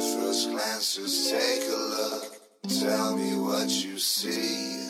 [0.00, 2.40] first glances take a look.
[2.68, 4.80] Tell me what you see.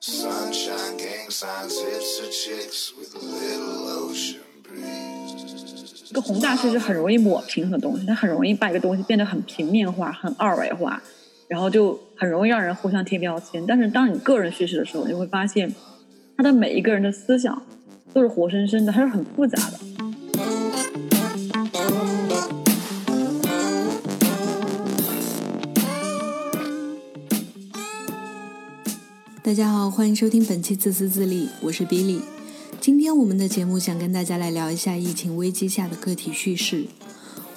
[0.00, 6.10] Sunshine gang signs, hipster chicks with a little ocean breeze.
[6.10, 11.02] 一个宏大叙事很容易抹平很多东西，它很容易把一个东西变得很平面化、很二维化，
[11.48, 13.64] 然后就很容易让人互相贴标签。
[13.66, 15.74] 但是当你个人叙事的时候，你会发现，
[16.36, 17.62] 他的每一个人的思想
[18.12, 19.78] 都是活生生的，它是很复杂的。
[29.52, 32.22] 大家好，欢迎收听本期自私自利，我是 Billy。
[32.80, 36.86] 今天我们的节目想跟大家来聊一下疫情危机下的个体叙事。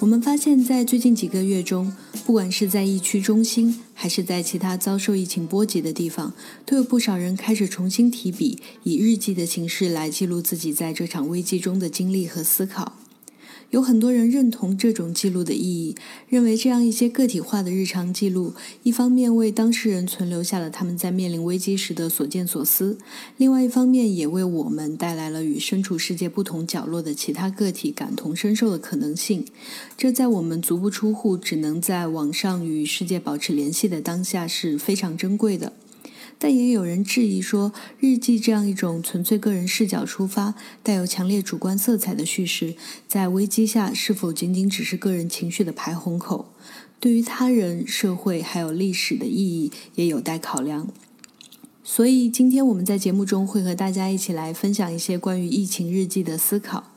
[0.00, 1.96] 我们发现，在最近几个月中，
[2.26, 6.34] 不管是在疫区中心，还是在其他遭受疫情波及的地方，
[6.66, 12.92] 都有不少人开始重新提笔，以日记的形式来记录自己在这场危机中的经历和思考。
[13.70, 15.94] 有很多人认同这种记录的意义，
[16.28, 22.96] 认为这样一些个体化的日常记录，一方面为当事人存留下了他们在面临危机时的所见所思，
[23.36, 29.44] 另外一方面也为我们带来了与身处世界不同角落的其他个体感同身受的可能性。
[29.96, 35.72] 这在我们足不出户，只能在网上与世界保持联系的当下是非常珍贵的。
[36.38, 42.74] 但也有人质疑说，日记这样一种纯粹个人视角出发、带有强烈主观色彩的叙事，
[43.08, 46.52] 在危机下是否仅仅只是个人情绪的排洪口？
[47.00, 50.88] 对于他人、社会还有历史的意义，也有待考量。
[51.82, 56.92] 所以，今天我们在节目中会和大家一起来分享一些关于疫情日记的思考。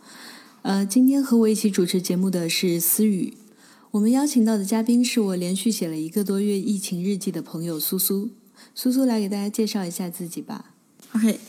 [0.64, 3.36] 呃，今天和我一起主持节目的是思雨。
[3.92, 8.30] 我们邀请到的嘉宾是我连续写了一个多月疫情日记的朋友苏苏。
[8.76, 10.66] 苏苏来给大家介绍一下自己吧。
[11.14, 11.40] OK，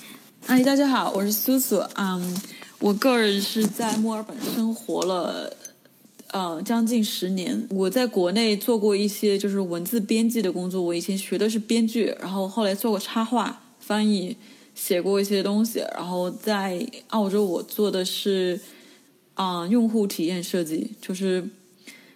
[0.46, 1.76] 哎，大家好，我是苏苏。
[1.94, 2.36] 嗯，
[2.78, 5.56] 我个人是在墨尔本生活了
[6.32, 7.66] 呃将近十年。
[7.70, 10.82] 我在国内做过一些就是文字编辑的工作。
[10.82, 14.36] 我以前学的是编剧，然后后来做过插画翻译，
[14.74, 15.80] 写过一些东西。
[15.94, 18.58] 然后在澳洲，我做的是
[19.34, 20.94] 啊用户体验设计。
[21.00, 21.48] 就是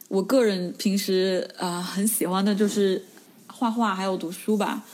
[0.08, 3.04] 我个人平时啊很喜欢的就是
[3.64, 4.84] 画画，还有读书吧。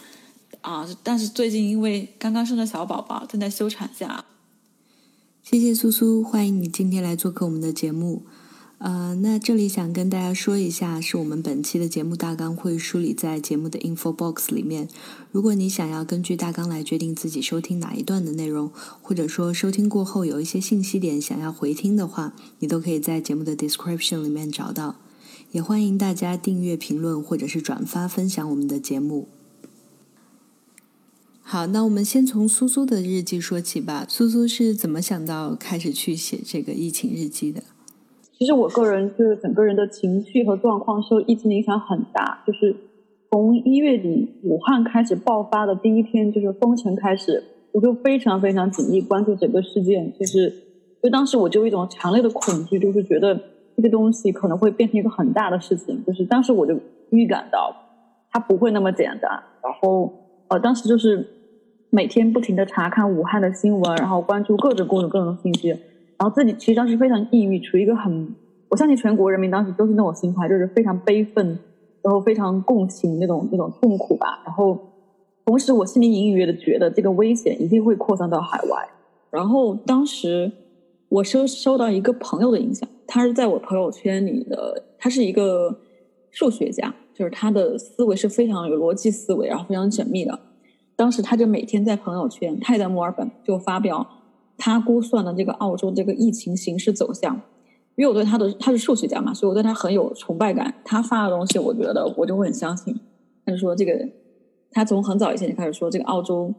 [0.60, 0.86] 啊！
[1.02, 4.24] 但是最近因为刚刚生了小宝宝，正在休产假。
[5.42, 8.22] 谢谢苏苏，欢迎你今天来做客我们的节目。
[8.78, 14.88] 呃，那这里想跟大家说一下，是我们本期的节目大纲会梳理在节目的 info box 里面。
[15.32, 18.70] 如果你想要根据大纲来决定自己收听哪一段的内容，
[19.02, 24.94] 或者说收听过后有一些信息点想要回听的话，你都可以在节目的 description 里面找到。
[25.52, 29.26] 也欢迎大家订阅、评论或者是转发分享我们的节目。
[31.42, 34.06] 好，那我们先从苏苏的日记说起吧。
[34.08, 37.64] 苏苏是怎么想到开始去写这个疫情日记的？
[38.38, 42.44] 其实我个人就是整个人的情绪和状况受疫情影响很大。
[42.46, 42.76] 就是
[43.28, 50.16] 从一月底武汉开始爆发的第一天，就是封城开始，我就非常非常紧密关注整个事件。
[50.16, 50.62] 就是，
[51.02, 53.42] 就当时我就有一种强烈的恐惧，就是觉得
[53.82, 56.04] 这个东西可能会变成一个很大的事情。
[56.06, 56.78] 就是当时我就
[57.10, 57.74] 预感到
[58.30, 59.30] 它不会那么简单。
[59.62, 60.12] 然后，
[60.48, 61.36] 呃，当时就是。
[61.92, 68.32] 每天不停的查看武汉的新闻，然后关注各种各种各种信息，然后自己其实当时非常抑郁，处于一个很，
[68.68, 71.58] 我相信全国人民当时都是那种心态，就是非常悲愤，
[72.00, 74.40] 然后非常共情那种那种痛苦吧。
[74.44, 74.78] 然后
[75.44, 78.88] 同时我心里隐隐约的觉得这个危险一定会扩散到海外。
[79.32, 80.52] 然后当时
[81.08, 85.80] 我收收到一个朋友的影响，他是在我朋友圈里的，他是一个
[86.30, 90.38] 数学家，就是他的思维是非常有逻辑思维，然后非常缜密的。
[90.94, 94.06] 当时他就每天在朋友圈，他也在墨尔本，就发表
[94.56, 97.40] 他估算的这个澳洲这个疫情形势走向。
[97.96, 100.72] 因为我对他的他是数学家嘛，所以我对他很有崇拜感。
[100.84, 102.94] 他发的东西，我觉得我就会很相信。
[103.44, 103.92] 他就说这个，
[104.70, 106.54] 他从很早以前就开始说这个澳洲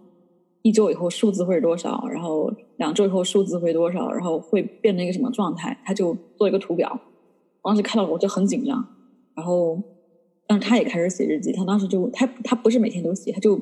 [0.62, 7.00] 一周以后数字会是多少，然后两周以后数字会多少，然后会变成一个什么状态，他就做一个图表。
[7.64, 8.86] 当时看到我就很紧张，
[9.36, 9.82] 然后
[10.48, 11.52] 但是他也开始写日记。
[11.52, 13.60] 他当时就他他不是每天都写，他就。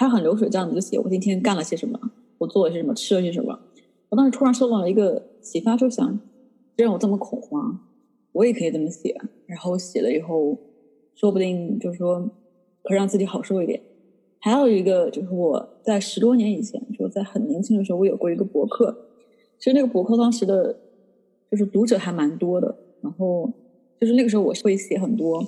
[0.00, 1.98] 他很流水账的就写我今天干了些什么，
[2.38, 3.58] 我做了些什么，吃了些什么。
[4.10, 6.16] 我当时突然受到了一个启发，就想，
[6.76, 7.80] 既然我这么恐慌，
[8.30, 9.20] 我也可以这么写。
[9.46, 10.56] 然后写了以后，
[11.16, 12.20] 说不定就是说，
[12.84, 13.82] 可以让自己好受一点。
[14.40, 18.96] 还有一个就是我在十多年以前，就在很年轻的时候，我有过一个博客。
[19.58, 20.76] 其实那个博客当时的，
[21.50, 22.76] 就是读者还蛮多的。
[23.02, 23.52] 然后
[24.00, 25.44] 就是那个时候，我是会写很多。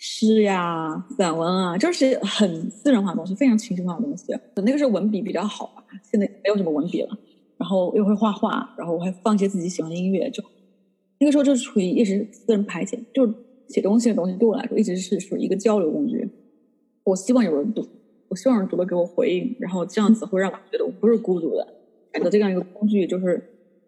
[0.00, 4.32] 诗呀，散文啊，就是很私人化的东西，非常情绪化的东西。
[4.56, 7.18] 那个时候文笔比较好吧，现在没有什么文笔了。
[7.56, 10.40] 然后又会画画，然后我还放一些自己喜欢的音乐，就
[11.18, 13.34] 那个时候就是处于一直私人排遣，就是
[13.68, 16.30] 写东西的东西对我来说一直是属于一个交流工具。
[17.02, 17.84] 我希望有人读，
[18.28, 21.66] 我希望人读了给我回应，然后这样子会让我觉得我不是孤独的。
[22.14, 23.42] 选择这样一个工具，就是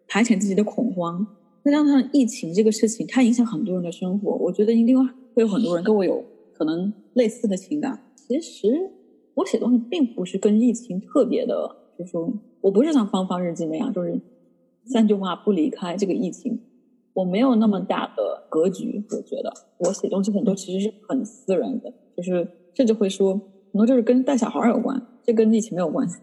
[0.07, 1.25] 排遣自己的恐慌。
[1.63, 4.97] 再加上疫情这个事情，它影响很多人的生活，我觉得一定
[5.33, 6.23] 会有很多人跟我有
[6.53, 8.03] 可能类似的情感。
[8.15, 8.67] 其实
[9.35, 14.19] 我写东西并不是跟疫情特别的，就是说我不是像芳芳日记那样，就是
[14.85, 16.59] 三句话不离开这个疫情。
[17.13, 23.39] 我没有那么大的格局，我觉得我写东西很多其实是很私人的，就是甚至会说
[23.71, 26.17] 很多就是跟带小孩有关，这跟疫情没有关系，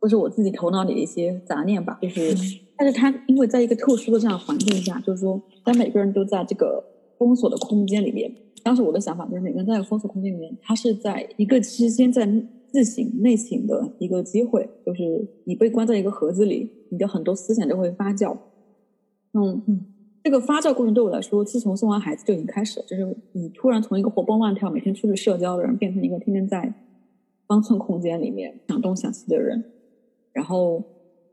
[0.00, 1.98] 或是我自己头脑里的一些杂念吧。
[2.02, 2.34] 就是，
[2.76, 6.84] 但是他因为在一个特殊的这样环境下，就是说，当每个人都在这个
[7.18, 8.32] 封锁的空间里面，
[8.62, 12.26] 当时我的想法就是每个人在封锁空间里面，他是在一个之间在
[12.66, 18.36] 自省内省的一个机会，就是你被关在一个盒子里，你的很多思想就会发酵。
[19.32, 19.86] 嗯嗯。
[20.22, 22.86] 这个发酵过程对我来说，自从生完孩子就已经开始了。
[22.86, 26.74] 就是你突然从一个活蹦乱跳、每天出去社交的人，变成一个天天在
[27.46, 29.64] 方寸空间里面想东想西的人。
[30.32, 30.82] 然后，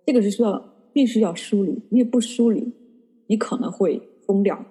[0.05, 0.63] 这个是需要
[0.93, 2.71] 必须要梳理，因为不梳理，
[3.27, 4.65] 你可能会疯掉。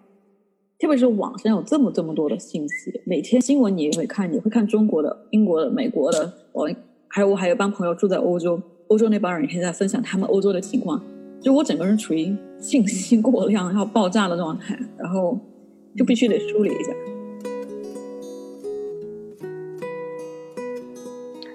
[0.79, 6.33] 特别是网上有这么这么多的信息，每天新闻你也会看，你会看中国的、英国的、美国的。
[6.53, 6.71] 我
[7.09, 11.03] 还有我还有帮朋友住在欧洲，欧洲那帮人也在分享他们欧洲的情况。
[11.41, 15.39] 就我整个人处于信息过量要爆炸的状态，然后
[15.97, 16.93] 就必须得梳理一下。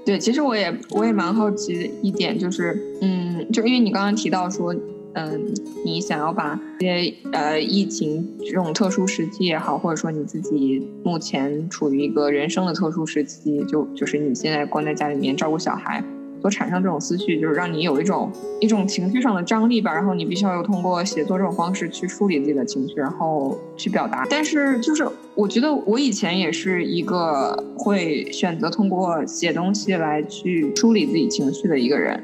[0.03, 4.73] 对，其实我也我也蛮好奇一点，就是嗯，就因为你刚刚提到说，
[5.13, 5.53] 嗯，
[5.85, 16.03] 你想要把这些呃疫情这种特殊时期也好，或者说你自己目前处于一个人生的特殊时期，就就是你现在关在家里面照顾小孩。
[16.41, 24.25] 所产生这种思绪，就是让你有一种一种情绪上的张力吧，然后你必须要通过写作这种方式去梳理自己的情绪，然后去表达。
[24.29, 32.21] 但是，就是我觉得我以前也是一个会选择通过写东西来去梳理自己情绪的一个人，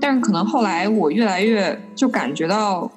[0.00, 2.90] 但是可能后来我越来越就感觉到，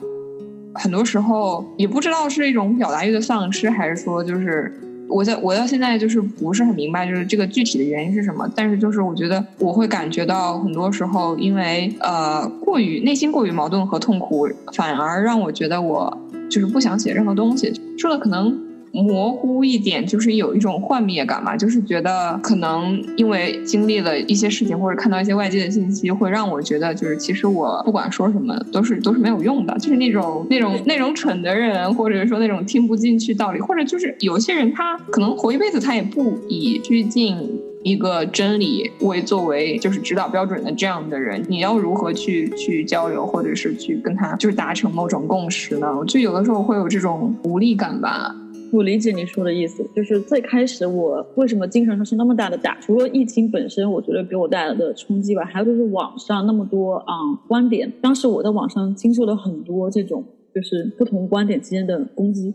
[0.73, 4.73] 很多时候也不知道是一种表达欲的丧失，还是说就是。
[5.07, 8.49] 我在我到现在就是不是很明白，就是这个具体的原因是什么。
[8.55, 16.17] 但是就是我觉得我会感觉到很多时候，因为呃过于内心过于矛盾和痛苦，反而让我觉得我
[16.49, 17.71] 就是不想写任何东西。
[17.97, 18.64] 说的可能。
[19.03, 37.35] 模糊一点，就是有一种幻灭感嘛，就是觉得可能因为经历了一些事情，或者看到一些外界的信息，会让我觉得，就是其实我不管说什么都是都是没有用的，就是那种那种那种蠢的人，或者说那种听不进去道理，或者就是有些人他可能活一辈子，他也不以趋近
[37.83, 45.95] 一个真理为作为就是指导标准的这样的人，你要如何去去交流，或者是去跟他就是达成某种共识呢？
[45.97, 48.35] 我就有的时候会有这种无力感吧。
[48.71, 57.13] 我理解你说的意思，就是最开始我为什么精神上是那么大的打，除了疫情本身，我觉得给我带来的冲击吧，还有就是网上那么多啊
[57.47, 60.23] 观点，当时我在网上经受了很多这种
[60.53, 62.53] 就是不同观点之间的攻击，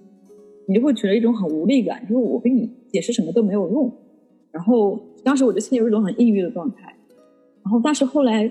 [0.66, 3.90] 你就会觉得一种很无力感，就是我跟你解释什么都没有用，
[4.50, 6.94] 然后当时我就陷入一种很抑郁的状态，
[7.62, 8.50] 然后但是后来，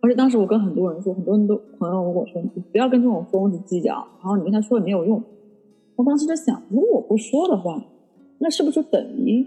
[0.00, 5.22] 而且当时我跟很多人说，很多人都朋友跟我说，你不要跟这种疯子计较，然后你跟他说也没有用。
[5.96, 7.84] 我当时就想，如果我不说的话，
[8.38, 9.46] 那是不是等于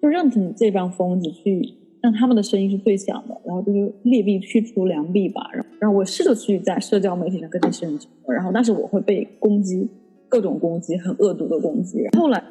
[0.00, 3.40] 就认同这帮疯子去让他们的声音是最响的？
[3.44, 5.50] 然后就是劣币驱逐良币吧。
[5.78, 9.88] 然后，我试着去在社交媒体上跟这些人说，然后但是我会被攻击，
[10.28, 12.06] 各种攻击，很恶毒的攻击。
[12.16, 12.42] 后来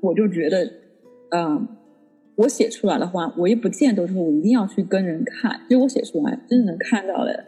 [0.00, 0.70] 我就觉得，
[1.30, 1.66] 嗯，
[2.36, 7.44] 我写出来的话，我也不见得说我一定要去跟人看，其实我写出来真正能看到的，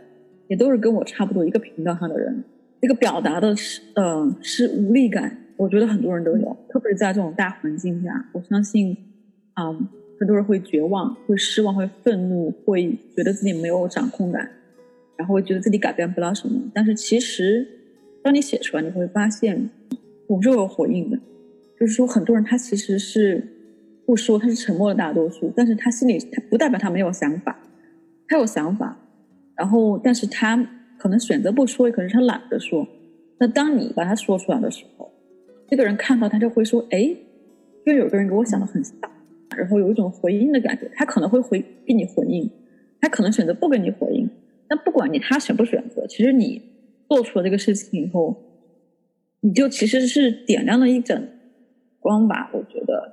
[0.48, 2.44] 也都是跟我差不多一个频道上的人。
[2.80, 5.36] 这个表达的是，呃，是无力感。
[5.56, 8.96] 我觉得很多人都有，特别是在这种大环境下，我相信，
[9.60, 9.88] 嗯，
[10.20, 14.48] 很多人会绝望、会失望、会愤怒、会觉得自己没有掌控感，
[15.16, 16.60] 然后会觉得自己改变不了什么。
[16.72, 17.66] 但是其实，
[18.22, 19.68] 当你写出来，你会发现，
[20.28, 21.18] 总是有回应的。
[21.80, 23.42] 就是说，很多人他其实是
[24.06, 27.58] 不说，他是沉默的大多数，但是他心里他不代表他没有想法，
[28.28, 28.96] 他有想法，
[29.56, 30.64] 然后但是他。
[30.98, 32.86] 可能选择不说，也可能是他懒得说。
[33.38, 35.10] 那当你把他说出来的时候，
[35.68, 37.14] 这个人看到他就会说：“哎，
[37.86, 38.94] 就有个人给我想的很像。”
[39.56, 40.90] 然后有一种回应的感觉。
[40.94, 42.50] 他可能会回给你回应，
[43.00, 44.28] 他可能选择不给你回应。
[44.66, 46.60] 但不管你他选不选择，其实你
[47.08, 48.36] 做出了这个事情以后，
[49.40, 51.26] 你就其实是点亮了一盏
[52.00, 52.50] 光吧。
[52.52, 53.07] 我觉得。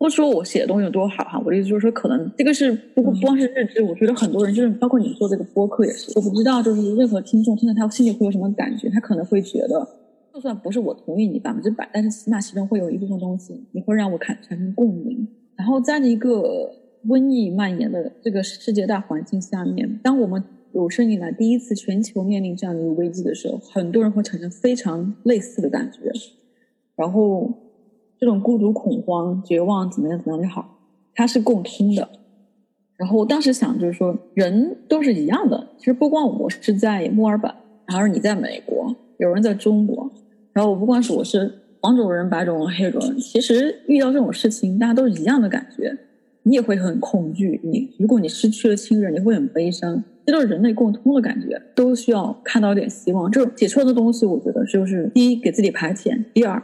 [0.00, 9.86] 不说我写的东西有多好哈，我的意思就是说，可能这个是不不光是日志，我觉得很多人就是包括你做这个播客也是，我不知道就是任何听众听了他心里会有什么感觉，他可能会觉得，
[10.32, 15.28] 就算不是我同意你百分之百，但是起码其中会有一部分东西，你会让我产产生共鸣。
[15.54, 16.72] 然后在一个
[17.06, 20.42] 瘟疫蔓延的这个世界大环境下面，当我们
[20.72, 26.10] 有生以来第一次全球面临这样的一个危机的时候，很多人会产生非常类似的感觉。
[26.96, 27.52] 然后
[28.20, 30.78] 这种孤独、恐慌、绝望，怎么样怎么样也好，
[31.14, 32.06] 它是共通的。
[32.98, 35.68] 然后我当时想，就是说人都是一样的。
[35.78, 37.50] 其实不光我是在墨尔本，
[37.86, 40.10] 还是你在美国，有人在中国。
[40.52, 41.50] 然后我不管是我是
[41.80, 45.96] 黄种人、白种人、黑种人，其实遇到这种事情，大家都是一样的感觉。
[46.42, 53.30] 你也会很恐惧，你如果你失去了亲人，你会很悲伤，这都是人类共通的感觉，都需要看到一点希望。
[53.30, 56.62] 这种写出来的东西，我觉得就是第一给自己排遣，第二，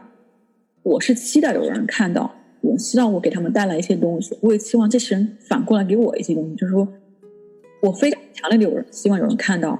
[0.86, 6.86] 我是期待有人看到，我希望我给他们带来一些东西，我也期望这些人反过来给我一些东西，就是说
[7.82, 9.76] 我非常强烈的有人希望有人看到，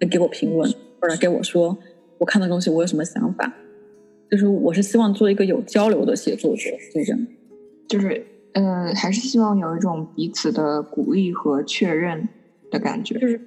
[0.00, 1.76] 来给我评论或者给我说。
[2.16, 3.54] 我看到东西，我有什么想法？
[4.30, 7.26] 就是我是希望做一个有交流的写作者，就这样。
[7.86, 12.26] 就是，嗯，还是希望有一种彼此的鼓励和确认
[12.70, 13.18] 的感觉。
[13.18, 13.38] 就是，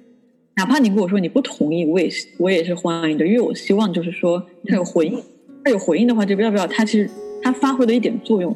[0.54, 5.20] 哪怕你跟我说你不同意，我也是，我也是欢迎的，因为我希望就是说他有回应，
[5.64, 7.08] 他有回应的话，就不要不要，他其实
[7.42, 8.54] 他发挥了一点作用。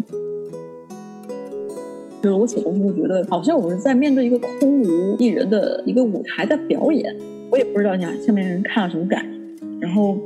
[2.23, 7.15] 就是我写东西会觉得，好像我们在面对一个空无一人的一个舞台在表演，
[7.51, 9.67] 我也不知道你下面人看了什么感觉。
[9.79, 10.17] 然后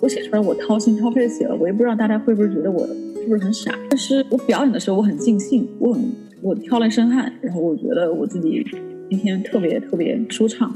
[0.00, 3.74] 我写出来，我掏心掏肺的写了，我也不知道大家会不会觉得我是不是很傻。
[3.88, 6.02] 但是我表演的时候，我很尽兴，我很
[6.42, 8.62] 我挑了一身汗，然后我觉得我自己
[9.08, 10.70] 今天特别特别舒畅。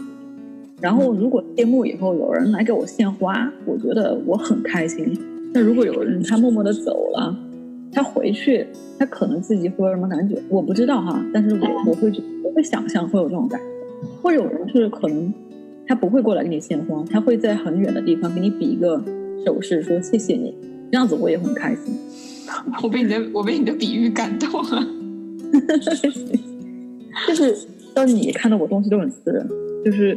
[0.80, 5.16] 然后如果谢幕以后有人来给我献花，我觉得我很开心。
[5.52, 7.36] 那如果有人他默默的走了，
[7.92, 8.66] 他回去，
[8.98, 11.24] 他可能自己会有什么感觉，我不知道哈。
[11.32, 12.12] 但是我我会
[12.44, 13.66] 我会想象会有这种感觉，
[14.22, 15.32] 或者有人是可能。
[15.84, 19.02] 他不会过来给你献花，他会在很远的地方给你比一个
[19.44, 20.54] 手势，说谢谢你。
[20.90, 21.92] 这样子我也很开心。
[22.82, 24.86] 我被你的我被你的比喻感动了。
[27.26, 29.46] 就是，当你看到我东西都很私人，
[29.84, 30.16] 就是，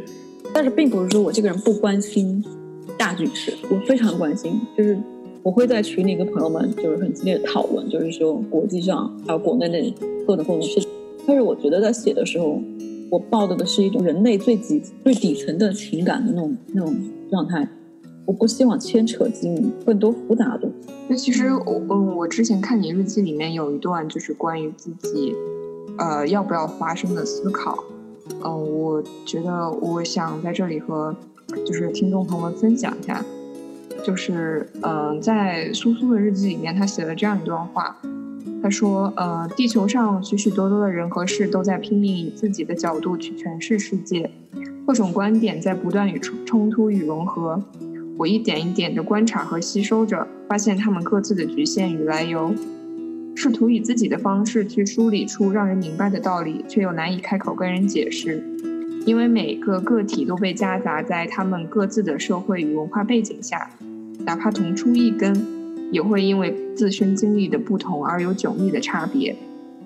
[0.54, 2.42] 但是并不是说我这个人不关心
[2.96, 4.58] 大局势，我非常关心。
[4.78, 4.96] 就是
[5.46, 9.94] 我会在群里跟朋友们就是很激烈的讨论，就是说国际上还有国内的
[10.26, 10.88] 各种各种事情。
[11.24, 12.60] 但是我觉得在写的时候。
[13.08, 16.92] 我抱的的是一种人类最底最底层的情感的那种那种
[17.30, 17.68] 状态，
[18.24, 20.68] 我不希望牵扯进更多复杂的。
[21.06, 25.32] 那其实我嗯，我之前看你日记里面有一段就是关于自己，
[25.98, 27.78] 呃，要不要发声的思考。
[28.44, 31.14] 嗯，我觉得我想在这里和
[31.64, 33.24] 就是听众朋友们分享一下，
[34.04, 37.96] 就是嗯，在苏苏的日记里面，他写了这样一段话。
[38.62, 44.30] 他说：“呃，地球上许许多多的人和事都在拼命以自己的角度去诠释世界，
[44.86, 47.62] 各种观点在不断与冲冲突与融合。
[48.18, 52.52] 我一点一点地观察和吸收着，发现他们各自的局限与来由，
[53.36, 58.42] 试图以自己的方式去梳理出让人明白的道理，却又难以开口跟人解释，
[59.04, 63.70] 因为每个个体都被夹杂在他们各自的社会与文化背景下，
[64.26, 65.46] 哪怕同出一根。”
[65.92, 69.36] 也会因为自身经历的不同而有迥异的差别。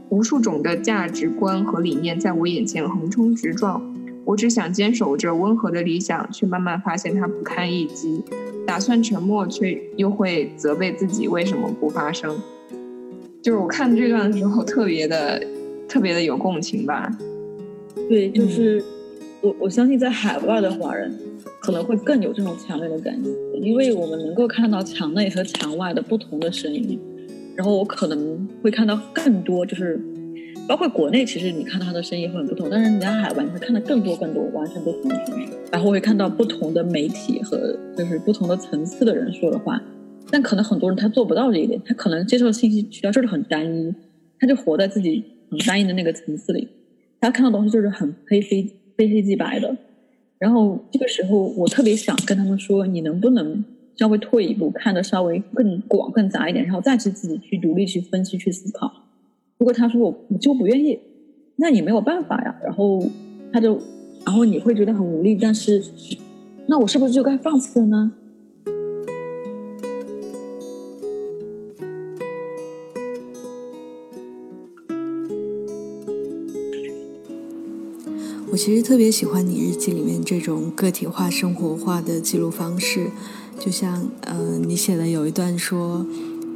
[0.09, 3.95] 无数种的价值观和理念在我眼前横冲直撞，
[4.25, 8.25] 我只想坚守着温和的理想，却慢慢发现它不堪一击。
[8.67, 12.35] 打算沉默，却又会责备自己为什么不发声。
[13.43, 15.47] 就是我看这段的时候，特别的、
[15.87, 17.15] 特别的有共情吧。
[18.09, 18.83] 对，就是
[19.43, 21.15] 我我相信在海外的华人。
[21.61, 23.31] 可能会更有这种强烈的感觉，
[23.63, 26.99] 因为我们能够看到墙内和墙外的不同的声音，
[27.55, 30.01] 然后我可能会看到更多，就是
[30.67, 39.81] 包括国内，其实你看到他的声音会很不同，但是你在海外你会看到更多更多完全不同的声音，然后会看到不同的媒体和就是不同的层次的人说的话，
[40.31, 43.95] 但可能很多人他做不到这一点，他可能接受的信息渠道就是很单一，
[44.39, 46.69] 他就活在自己很单一的那个层次里，
[47.21, 49.77] 他看到东西就是很非黑非黑即白的。
[50.41, 53.63] 然后这个时候，我特别想跟他们说：“你能不能
[53.95, 58.91] 稍微退一步，看得稍微更广、更杂一点，然后再去自己去独立去分析、去思考？”
[59.59, 60.99] 如果他说我我就不愿意，
[61.57, 62.59] 那你没有办法呀。
[62.65, 63.05] 然后
[63.53, 63.79] 他就，
[64.25, 65.37] 然后你会觉得很无力。
[65.37, 65.85] 但是，
[66.67, 68.11] 那我是不是就该放弃了呢？
[78.53, 83.07] 我其实特别喜欢你日记里面这种个体化、生活化的记录方式，
[83.61, 86.05] 就像，呃，你写的有一段说，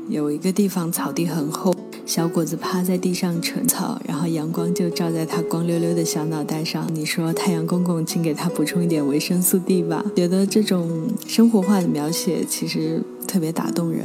[0.08, 1.72] 有一个地方草地很厚，
[2.04, 6.92] 小果子趴在地上啃草，然后阳光就照在他光溜溜的小脑袋上。
[6.92, 10.04] 你说太阳公公，请给他补充一点维生素 D 吧。
[10.16, 14.04] 觉得这种生活化的描写其实特别打动人。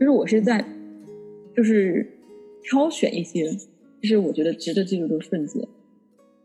[0.00, 0.64] 就是我是在，
[1.56, 2.18] 就是
[2.64, 3.56] 挑选一些，
[4.00, 5.66] 就是我觉得值得记录的瞬间。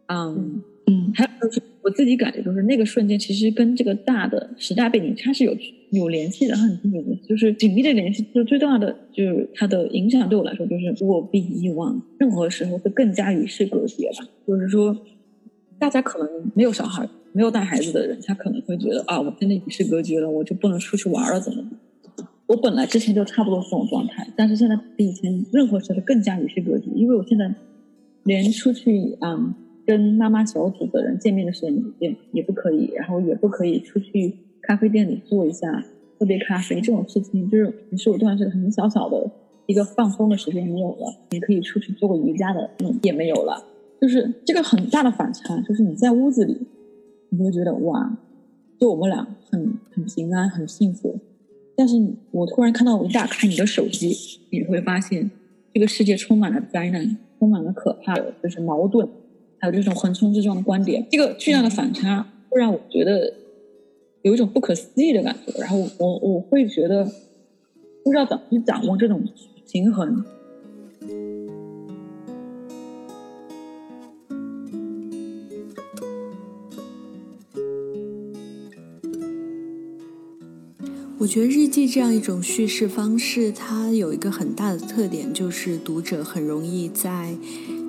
[0.07, 5.55] 嗯嗯，还有就是我自己感觉，就是那个瞬间其实跟这个大的时代背景它是有
[5.91, 8.22] 有联系的，很紧密的，就是紧密的联系。
[8.36, 14.27] 就最重要的就是它的影响对我来说，就是我比以往任何时候会更加与世隔绝吧。
[14.45, 14.95] 就是说，
[15.79, 21.63] 大家可能没有小孩、没有带孩子的人，他可能会觉得啊，我真的与世隔绝了，我就不能出去玩了，怎么？
[22.53, 27.53] 我本来之前就差不多这种状态，但是现在比以前任何时候更加与世隔绝，因为我现在
[28.24, 29.55] 连出去嗯。
[29.86, 35.83] 跟妈妈小组的人见面的时间也也不可以，然后也不可以出去咖啡店里坐一下
[36.17, 39.29] 喝杯咖啡这种事情，就是是我段是很小小的
[39.65, 43.62] 一个放松的时间没有了，你可以出去做个瑜伽的嗯也没有了，
[44.00, 46.65] 就是这个很大的反差，就是你在屋子里，
[47.27, 48.17] 你会觉得哇，
[48.79, 51.19] 就我们俩很很平安很幸福，
[51.75, 51.95] 但是
[52.31, 54.15] 我突然看到我一打开你的手机，
[54.51, 55.31] 你会发现
[55.73, 59.07] 这个世界充满了灾难，充满了可怕的就是矛盾。
[59.59, 63.33] 还有这种横冲直撞的观点，这个巨大的反差会让我觉得
[64.21, 65.59] 有一种不可思议的感觉。
[65.59, 67.05] 然后我我会觉得
[68.03, 69.23] 不知道怎么去掌握这种
[69.71, 70.25] 平衡。
[81.23, 87.33] 我觉得日记这样一种叙事方式，它有一个很大的特点，就是读者很容易在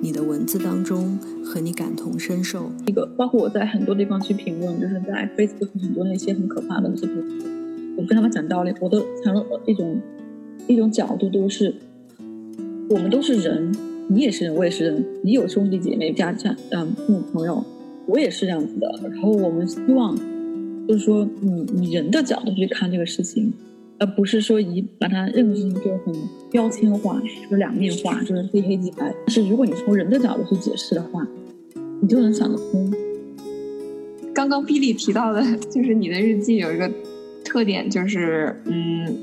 [0.01, 2.71] 你的文字当中和你感同身受。
[2.87, 7.05] 一个包括我在很多地方去评论，就是在 Facebook 很多那些很可怕的那些，
[7.97, 9.99] 我跟他们讲道理，我都常一种
[10.67, 11.75] 一种角度都是，
[12.89, 13.75] 我们都是人，
[14.07, 17.61] 你也是人，我也是人，你有兄弟姐妹、家家嗯父母朋友，
[18.05, 18.97] 我也是这样子的。
[19.11, 20.17] 然后我们希望。
[20.87, 23.51] 就是说，你你人的角度去看这个事情，
[23.99, 26.13] 而不是说以把它认为是一个很
[26.51, 29.13] 标签化，就是两面化，就是非黑即白。
[29.25, 31.25] 但是如果你从人的角度去解释的话，
[32.01, 32.93] 你就能想得通。
[34.33, 36.91] 刚刚 Billy 提到的，就是你的日记有一个
[37.43, 39.17] 特点，就是嗯，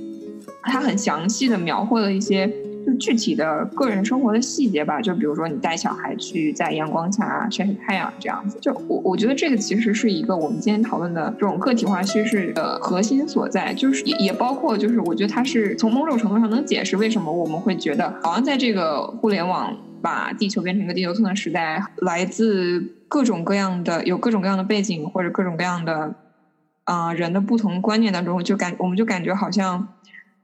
[0.63, 2.53] 它很详细的描绘了一些。
[2.85, 8.59] 就具体的个人生活的细节吧，就比如说你带小孩去在阳光下晒晒太阳这样子。
[8.61, 26.15] 就我我觉得这个其实是一个我们今天讨论的这种个体化叙事的核心所在，就是也也包括就是我觉得它是从某种程度上能解释为什么我们会觉得好像在这个互联网把地球变成一个地球村的时代，来自各种各样的有各种各样的背景或者各种各样的
[26.85, 29.89] 啊人的不同观念当中，就感我们就感觉好像。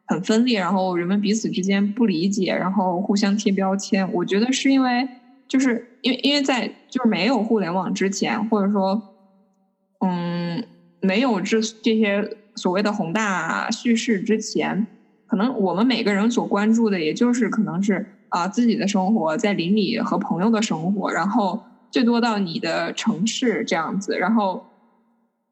[0.09, 4.11] 很分裂，然后人们彼此之间不理解，然后互相贴标签。
[4.14, 5.07] 我觉得是因为，
[5.47, 9.03] 就是因为因为在就是没有互联网之前，或者说，
[10.01, 10.64] 嗯，
[11.01, 14.87] 没有这这些所谓的宏大叙事之前，
[15.27, 24.64] 可能我们每个人所关注的，也就是可能是啊自己的生活，在邻里和朋友的生活，然后最多到你的城市这样子，然后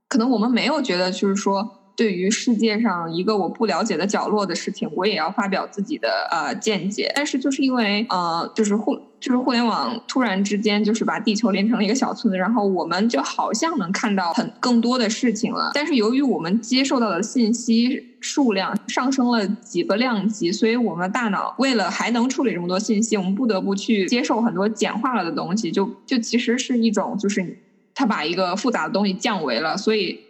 [0.09, 1.83] 可能我们没有觉得就是说。
[1.97, 7.11] 对于世界上一个我不了解的角落的事情，我也要发表自己的呃见解。
[7.17, 15.71] 但是就是因为呃，就是互就是互联网突然之间就是把地球连成了一个小村子，然后我们就好像能看到很更多的事情了。
[15.75, 25.73] 但是由于我们接受到的信息数量上升了几个量级，所以我们的大脑为了还能处理这么多信息，我们不得不去接受很多简化了的东西。
[25.73, 27.59] 就就其实是一种就是
[27.95, 30.21] 它把一个复杂的东西降维了，所以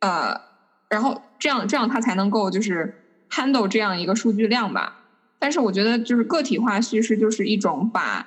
[0.00, 0.49] 呃。
[0.90, 2.92] 然后这样这样，它才能够就是
[3.30, 4.92] handle 这样一个数据量吧。
[5.38, 8.26] 但是我觉得，就是个体化叙事就是一种把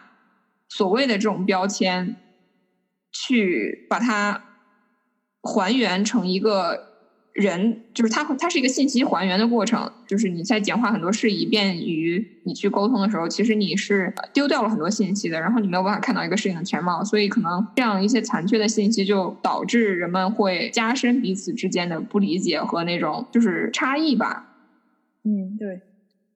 [0.70, 2.18] 所谓的这种标签，
[3.12, 4.42] 去把它
[5.42, 6.93] 还原成一个。
[7.34, 9.92] 人就是它，它是一个信息还原的过程。
[10.08, 15.40] 就是你在简化很多事，以便于你去沟通的时候，其实你是丢掉了很多信息的。
[15.40, 24.56] 然后你没有办法看到一个事情的全貌，所以可能这样一些残缺的信息，就导致人们会加深彼此之间的不理解和那种就是差异吧。
[25.24, 25.82] 嗯，对，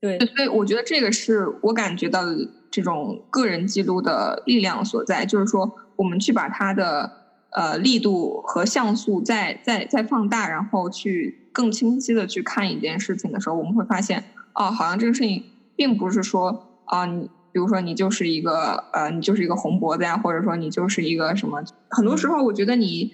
[0.02, 0.18] 对。
[0.36, 2.36] 所以我觉得这个是我感觉到的
[2.72, 7.27] 这种个人记录的力量所在，就是说我们去把它的。
[7.52, 15.44] 呃，力度和像素再再再放大，然后去更清晰的去看一件事情的时候，我们会发现，哦，好像这个事情
[15.76, 23.14] 并不是说，啊，你比如说你就是一个呃，你就是一个红脖子呀，或者说你就是一个什么，很多时候我觉得你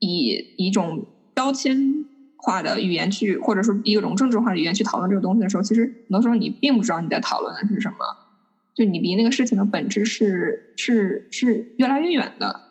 [0.00, 2.04] 以一种标签
[2.36, 7.96] 化的语言去，或者说一种政治化的语言去讨论这个东西的时候，其实很多时候你并不知道你在讨论的是什么，
[8.74, 12.68] 就你离那个事情的本质是是是越来越远的。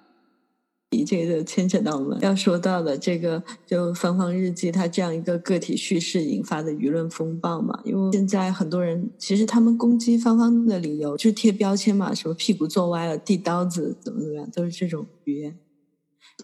[1.06, 7.80] 这个牵扯到我们要说到的这个，就《芳芳日记》它这样一个个体叙事引发的舆论风暴嘛。
[7.86, 15.58] 因为现在很多人其实他们攻击芳芳的理由就是贴标签嘛，什么屁股坐歪了、递刀子怎么怎么样，都是这种语言。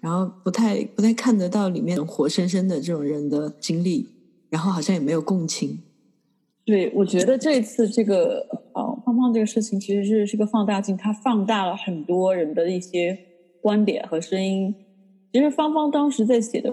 [0.02, 4.10] 然后不太不太看得到里面活生生的这种人的经历，
[4.50, 5.80] 然后好像也没有共情。
[6.66, 13.18] 对，我觉得这次这个呃芳芳这个事情其实是是个放大镜，它放大了很多人的一些
[13.66, 14.76] 观点和声音。
[15.34, 16.72] 其实芳芳当时在写的，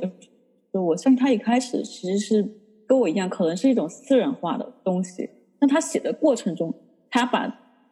[0.71, 2.47] 就我相信他一开始其实是
[2.87, 5.31] 跟我一样，可能是一种私人化的东西。
[5.59, 6.75] 但他写的过程中，
[7.09, 7.49] 他把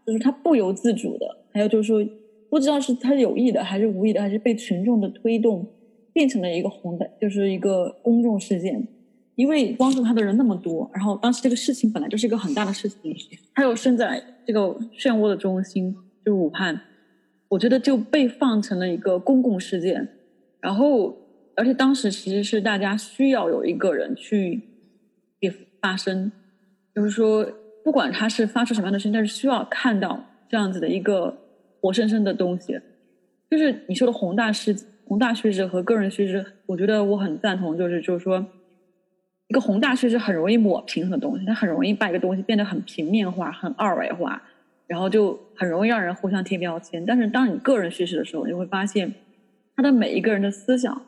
[0.07, 2.07] 就是他不由自主的，还有就是说。
[2.51, 5.65] 不知道是他有意的还是无意的，还是被群众的推动
[6.13, 8.89] 变成了一个红的，就是一个公众事件。
[9.37, 13.17] 因为关注他的人那么多，然后当时这个事情本来就是一个很大的事情，
[13.55, 14.63] 他又身在这个
[14.99, 16.75] 漩涡的中心，就是武汉，
[17.51, 20.09] 我觉得就被放成了一个公共事件。
[20.61, 21.17] 然后，
[21.55, 24.63] 而且当时其实是大家需要有一个人去
[25.39, 25.49] 给
[25.81, 26.33] 发声，
[26.95, 27.47] 就是说，
[27.85, 31.37] 不管他是发出什么样的声音，但是需要看到这样子的一个。
[31.83, 32.79] 活生生的东西，
[33.51, 37.75] 就是你说的宏大事、宏大叙事和个人叙事，我觉得我很赞同。
[37.75, 38.45] 就是就是说，
[39.49, 44.43] 一个宏大叙事很容易抹平很多东西，它很容易把一个东西变得很平面化、很二维化，
[44.91, 47.07] 然后就很容易让人互相贴标签。
[47.07, 49.15] 但是当你个人叙事的时候，你会发现，
[49.77, 51.01] 他的每一个人的思想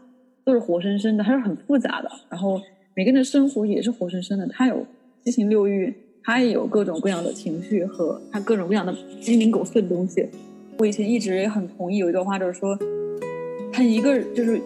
[0.45, 2.09] 都是活生生的，它是很复杂的。
[2.31, 2.61] 然后
[2.95, 4.87] 每个人的生活也是活生生的，他有
[5.25, 5.93] 七情六欲，
[6.23, 10.29] 他也有各种各样的情绪和他各种各样的鸡零狗碎的东西。
[10.79, 12.79] 我以前一直也很同意有一段话，就是说，
[13.73, 14.61] 他一个就是，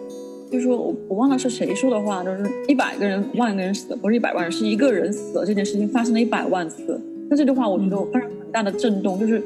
[0.51, 7.01] 就是说我我忘了是谁说的话，就是一百个人万个人死，不是一百万人，是一个人死了这件事情发生了一百万次。
[7.29, 9.43] 那这句话我觉得我发生大的震动，就是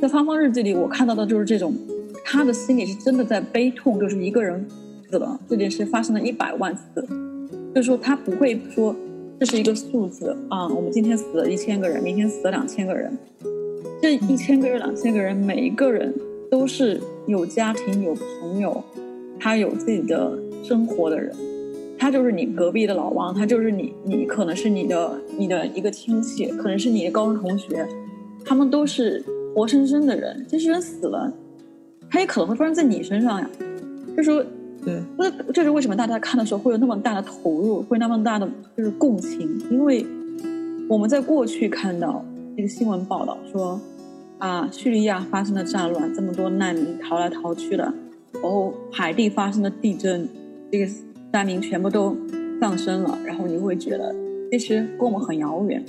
[0.00, 1.74] 在芳芳日记里我看到的就是这种，
[2.24, 4.66] 他的心里是真的在悲痛，就是一个人
[5.10, 7.06] 死了这件事发生了一百万次，
[7.74, 8.94] 就是说他不会说
[9.38, 13.16] 这是一个数字啊，我们今天死了一千个人，明天死了两千个人。
[14.02, 16.14] 这一千个人、两千个人，每一个人
[16.50, 18.84] 都是有家庭、有朋友，
[19.40, 21.34] 他有自己的生活的人。
[21.98, 27.86] 他就是你隔壁的老王，他就是你，你可能是你的你的一个亲戚，可能是你的高中同学，
[28.44, 30.44] 他们都是活生生的人。
[30.48, 31.32] 这些人死了，
[32.10, 33.50] 他也可能会发生在你身上呀。
[34.16, 34.44] 就说，
[34.84, 39.58] 对，那这是为什么大家看的时候会有那么大的投入，会那么大的就是共情？
[39.70, 40.06] 因为
[40.88, 42.24] 我们在过去看到
[42.56, 43.80] 一个新闻报道说。
[44.36, 47.84] 啊，叙利亚发生了战乱，这么多难民逃来逃去的，
[48.32, 50.28] 然后海地发生了地震，
[50.70, 50.86] 这个
[51.32, 52.14] 难民全部都
[52.60, 54.14] 丧生了，然后你会觉得
[54.50, 55.82] 其实跟我们很遥远。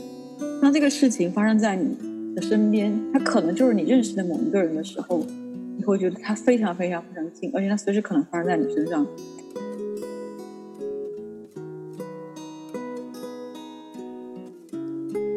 [0.62, 1.98] 那这个事情发生在你
[2.36, 5.26] 的身边，他可能就是你认识的某一个人的时候，
[5.78, 9.08] 你会觉得他非常非常非常近，而且他随时可能发生在你身上。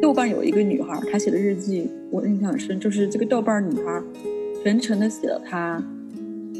[0.01, 4.01] 豆瓣有一个女孩，她写的日记我印象很深，就是这个豆瓣女孩
[4.63, 5.81] 全程的写了她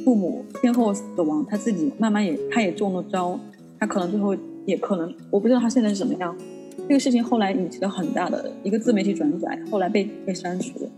[0.06, 3.39] 父母先后死亡，她自己慢慢也她也中了招，
[3.80, 6.38] 她可能最后也可能我不知道她现在是怎么样。
[6.87, 10.89] 这个事情后来引起了很大的一个自媒体转载，后来被被删除。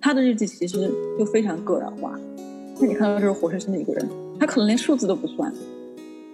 [0.00, 2.18] 他的日记其实就非常个人化，
[2.80, 5.52] 那你看到这是活生生的一个人，他可能连数字都不算。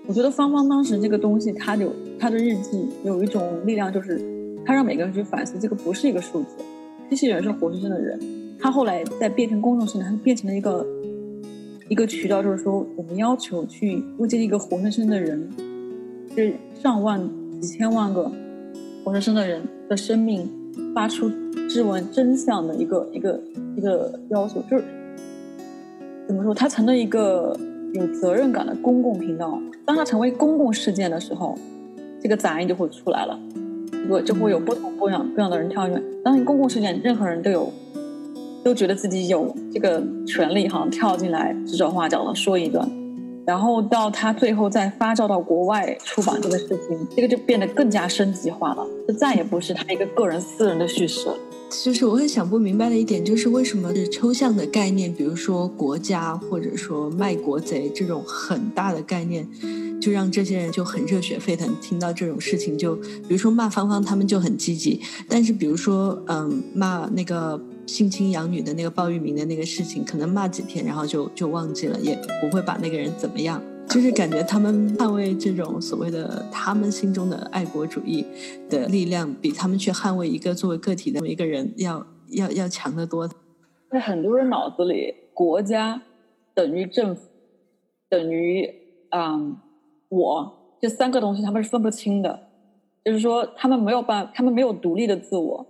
[0.06, 4.20] 我觉得芳芳当时这个东西，他就他的日记有一种力量，就是。
[4.62, 6.56] 他让每个人去反思，这个不是一个数字，
[7.08, 8.20] 这些人是活生生的人。
[8.60, 10.86] 他后来在变成公众性，他变成了一个
[11.88, 15.48] 一个渠道，就是说我们要求去为这一个活生生的人，
[16.36, 17.26] 这上万、
[17.58, 18.30] 几千万个
[19.04, 20.48] 活生生的人的生命
[20.94, 21.30] 发出
[21.68, 23.40] 质问真相的一个一个
[23.76, 24.84] 一个要求，就是
[26.26, 26.54] 怎么说？
[26.54, 27.56] 他成了一个
[27.94, 29.60] 有责任感的公共频道。
[29.84, 31.56] 当他成为公共事件的时候，
[32.22, 33.38] 这个杂音就会出来了。
[34.24, 36.02] 就会有不同不样各样的人跳进来。
[36.24, 37.72] 当你公共事件，任何人都有，
[38.64, 42.90] 都觉得自己有这个权利哈，跳进来指手画脚的说一段，
[43.50, 51.34] 然后到他最后再发酵到国外出版这个事情，这个就变得更加升级化了，就再也不是他一个个人私人的叙事了。
[51.68, 59.48] 就是我很想不明白的一点，就是为什么是抽象的概念，比如说国家或者说卖国贼这种很大的概念。
[60.00, 67.60] 就让这些人就很热血沸腾，听到这种事情就，比如说骂芳芳，他们就很积极；但是比如说，嗯，骂那个
[67.90, 73.60] 性侵养女的那个鲍玉明的那个事情，可能骂几天，然后就就忘记了，也不会把那个人怎么样。
[73.88, 78.24] 就是感觉他们捍卫这种所谓的他们心中的爱国主义
[78.68, 83.28] 的力量，比他们去捍卫一个作为个体的一个人要要要强得多。
[83.90, 86.00] 在很多人脑子里，国家
[86.54, 87.22] 等于政府
[88.08, 88.70] 等于
[89.10, 89.56] 嗯
[90.08, 92.46] 我这三个东西他们是分不清的，
[93.04, 95.66] 就是说他们没有办，他们没有独立的自我，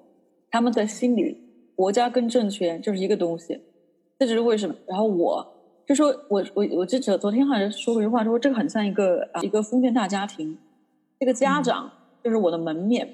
[0.51, 1.39] 他们在心里
[1.81, 3.59] 国家跟政权就是一个东西，
[4.19, 4.75] 这就是为什么。
[4.87, 5.55] 然后我。
[5.87, 10.57] 就说我我我记者昨天好像说过一句话，说这个很像一个一个封建大家庭，
[11.19, 11.91] 这个家长
[12.23, 13.09] 就是我的门面，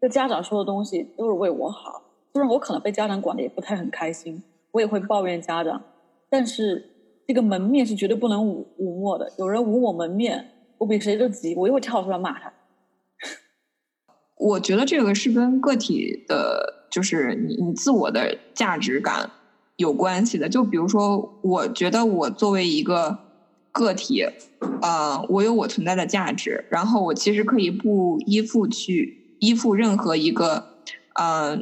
[0.00, 2.00] 这个家长说的东西都是为我好，
[2.32, 5.82] 虽然我可能被家长管的也不太很开心，我也会抱怨家长，
[6.30, 6.90] 但是
[7.26, 10.46] 这个门面是绝对不能忤忤默的，有人忤我门面，
[10.78, 12.52] 我比谁都急，我又会跳出来骂他。
[14.42, 19.30] 我觉得这个是跟个体的，就是你你自我的价值感。
[19.76, 23.18] 有关系的，就比如说，我觉得我作为一个
[23.72, 24.24] 个体，
[24.80, 30.66] 呃，我有我存在的价值，然后我其实可以不依附去依附任何一个，
[31.14, 31.56] 呃，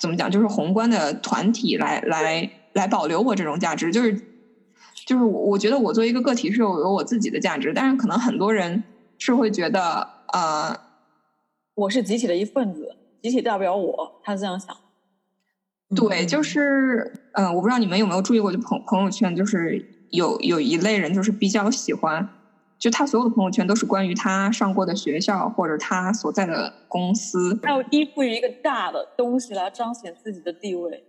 [0.00, 4.14] 怎么讲，就是宏观的团体来来来保留我这种价值，就是
[5.06, 8.82] 就是我觉得我作为一个个体是有有我自己的价值，但是可能很多人
[9.18, 10.74] 是会觉得，呃，
[11.74, 14.76] 我是集体的一份子，集体代表我，他这样想。
[15.96, 22.28] 对，就是，嗯，我不知道你们有没有注意过，就朋朋友圈，就是有有一类人，就是比较喜欢，
[22.78, 31.02] 就他所有的朋友圈都是关于他上过的学校或者他所在的公司，他要依附于一个大的东西来彰显自己的地位。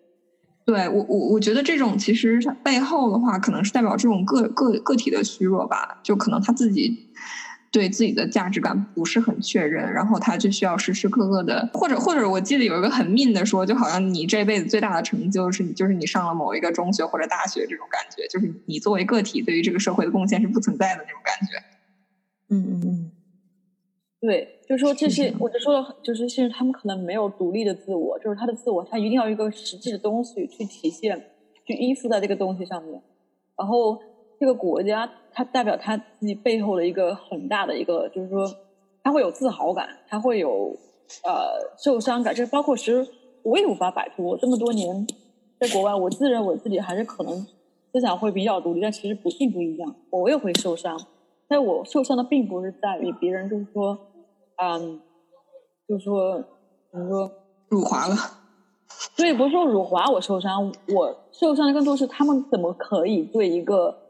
[0.65, 7.12] 对我，我我觉得这种其实背后的话，可能是代表这种个个个体的虚弱吧，就可能他自己。
[7.75, 21.65] 对自己的价值感不是很确认，然后他就需要时时刻刻的，或者或者我记得有一个很 min 的说，就好像你这辈子最大的成就是你就是你上了某一个中学或者大学这种感觉，就是你作为个体对于这个社会的贡献是不存在的那种感觉。
[22.47, 23.11] 嗯嗯嗯，
[24.21, 31.21] 对，就是说这些，我就说了，就是其实他们可能没有独立的自我，就是他的自我，他一定要一个实际的东西去体现，
[31.67, 33.01] 去依附在这个东西上面，
[33.57, 33.99] 然后。
[34.45, 38.45] 这个国家，它代表他自己背后的一个很大的一个，就是说，
[39.01, 40.77] 他会有自豪感，他会有
[41.23, 43.03] 呃受伤感，这包括其实
[43.41, 44.38] 我也无法摆脱。
[44.38, 45.08] 这么多年
[45.60, 47.43] 在国外，我自认为自己还是可能
[47.91, 50.95] 思想会比较独立，但其实不并不一样，我也会受伤。
[51.47, 53.97] 但我受伤的并不是在于别人，就是说，
[54.58, 55.01] 嗯，
[55.88, 56.39] 就是说
[56.91, 57.31] 怎么说
[57.69, 58.15] 辱华了？
[59.17, 64.04] 对，不是说辱华我受伤，我受伤的更多是他们怎么可以对一个。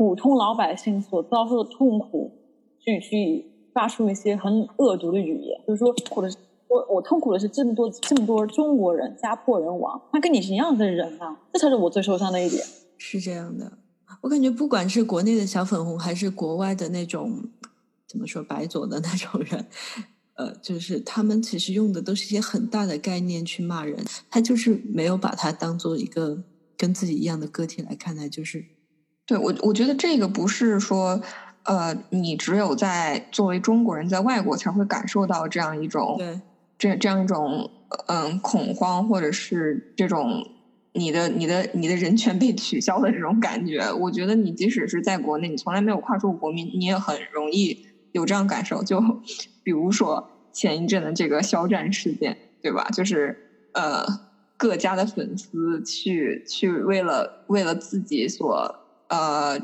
[0.00, 2.32] 普通老百姓所遭受的痛苦，
[2.78, 12.64] 去去发出一些很恶毒的语言，就是说，或者是我我痛苦的是这么多这么多中国人家破人亡，他跟你是一样的人啊，这才是我最受伤的一点。
[12.96, 13.70] 是这样的，
[14.22, 17.50] 我感觉不管是国内的小粉红，还是国外的那种
[18.08, 19.66] 怎么说白左的那种人，
[20.32, 26.42] 呃，就是他们其实用的都是一些很大的概念去骂人，他就是没有把他当做一个
[26.78, 28.64] 跟自己一样的个体来看待，就是。
[29.30, 31.20] 对我，我觉得这个不是说，
[31.62, 36.40] 呃，你只有在作为中国人在外国才会感受到这样一种，对
[36.76, 37.70] 这这样一种，
[38.08, 40.44] 嗯，恐慌或者是这种
[40.94, 43.92] 你的你的你的人权被取消的这种感觉。
[43.92, 48.82] 我觉得你即使是在国内，你从来没有跨出过国民，你也很容易有这样感受。
[48.82, 49.00] 就
[49.62, 52.88] 比如说前一阵的这个肖战事件，对吧？
[52.92, 53.38] 就是
[53.74, 54.04] 呃，
[54.56, 58.79] 各家的粉丝去去为了为了自己所。
[59.10, 59.60] 呃，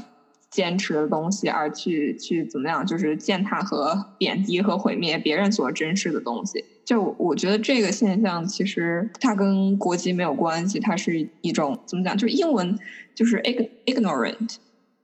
[0.50, 6.64] 坚持的东西，而去去怎么样，就是践踏和贬低和毁灭别人所珍视的东西。
[6.84, 12.16] 就我觉得这个现象，其实它跟国籍没有关系，它是一种怎么讲？
[12.16, 12.76] 就是英文
[13.14, 13.40] 就是
[13.86, 14.56] ignorant，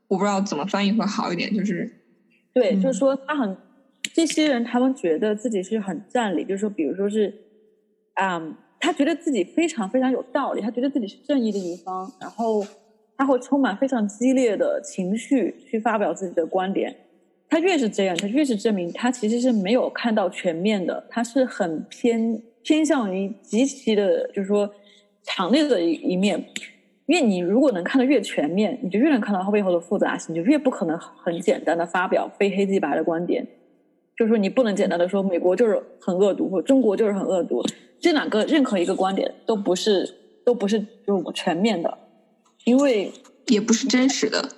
[0.08, 1.54] 我不知道怎么翻译会好一点。
[1.54, 1.88] 就是
[2.52, 3.56] 对，就是说他很
[4.12, 7.32] 这些人，他们觉得自己是很占理，就是说，比如说是，
[8.14, 12.64] 嗯，他觉得自己非常非常有道理，他觉得自己是正义的一方，然后。
[13.22, 16.92] 他会充满非常激烈的情绪去发表自己的观点，
[17.48, 24.68] 他越是这样，他越是证明他其实是没有看到全面的，他是很偏偏向于极其的，就是说
[25.22, 26.44] 强烈的一一面。
[27.06, 33.46] 因为你如果能看得越全面，你就越能看到他背后的复杂性，就越不可能很简单的发表非黑即白的观点。
[34.16, 37.62] 就是说，你不能简单的说美国就是很恶毒，或中国就是很恶毒，
[38.00, 40.12] 这两个任何一个观点都不是
[40.44, 41.98] 都不是就全面的。
[42.64, 43.12] 因为
[43.46, 44.48] 也不是真实的，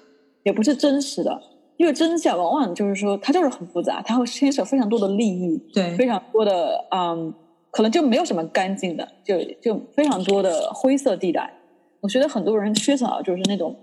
[0.42, 1.40] 也不是真实的，
[1.76, 7.32] 因为真相往往就是说它就是很复杂，它会牵扯非常多的利益，对，非常多的嗯，
[7.70, 11.52] 可能就没有什么干净的，就就非常多的灰色地带。
[12.00, 13.74] 我觉得很多人缺少就是那种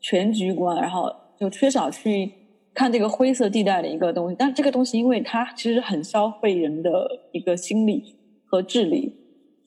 [0.00, 2.30] 全局观，然后就缺少去
[2.74, 4.36] 看这个灰色地带的一个东西。
[4.38, 6.90] 但这个东西，因为它其实很消费人的
[7.32, 9.16] 一个心理和智力，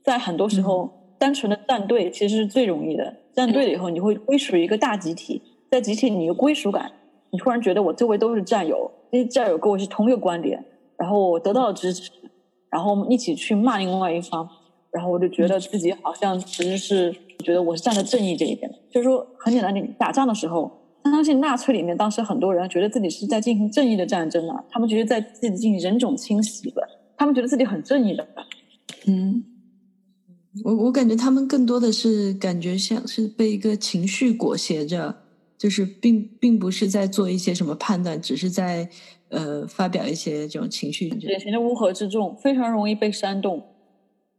[0.03, 3.17] 在很多时候，单纯的站队其实是最容易的。
[3.35, 5.41] 站队了以后，你会归属于一个大集体，
[5.71, 6.91] 在集体你有归属感，
[7.31, 10.63] 你突然觉得我周围都是战友，这些战友跟我是同一个观点，
[10.97, 12.11] 然后我得到了支持，
[12.69, 14.47] 然后我们一起去骂另外一方，
[14.91, 18.77] 然后我就觉得自己好像其实是觉得我是站在正义这一边的。
[18.91, 20.71] 就是说，很简单，你打仗的时候，
[21.05, 28.27] 相信纳粹里面当时很多人觉得自己是在进行正义的战争啊，他们觉得在自己进行人种清洗的，他们觉得自己很正义的。
[29.07, 29.43] 嗯。
[30.63, 35.23] 我我感觉他们更多的是感觉像是被一个情绪裹挟着，
[35.57, 38.87] 就是并并不是在做一些什么判断，只是在
[39.29, 41.09] 呃发表一些这种情绪。
[41.09, 43.65] 典型的乌合之众，非常容易被煽动，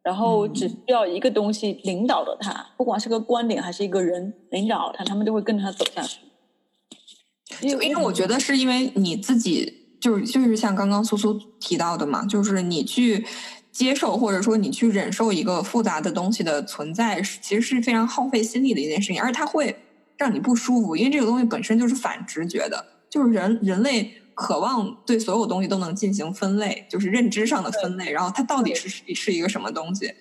[0.04, 6.20] 然后只需要一个东西领导着他，不管是个观点还是一个人领导他，他们就会跟着他走下去。
[7.60, 13.26] 就因为我觉得是因为你自己就是就是像刚刚苏苏提到的嘛，就是你去。
[13.74, 19.76] 接受或者说你去忍受一个复杂的东西的存在，其实是非常耗费心力的一件事情，而且它会
[20.16, 30.14] 让你不舒服，因为这个东西本身就是反直觉的，就是人人类渴望对所有东西都能进行分类，就是认知上的分类，然后它到底是是一个什么东西？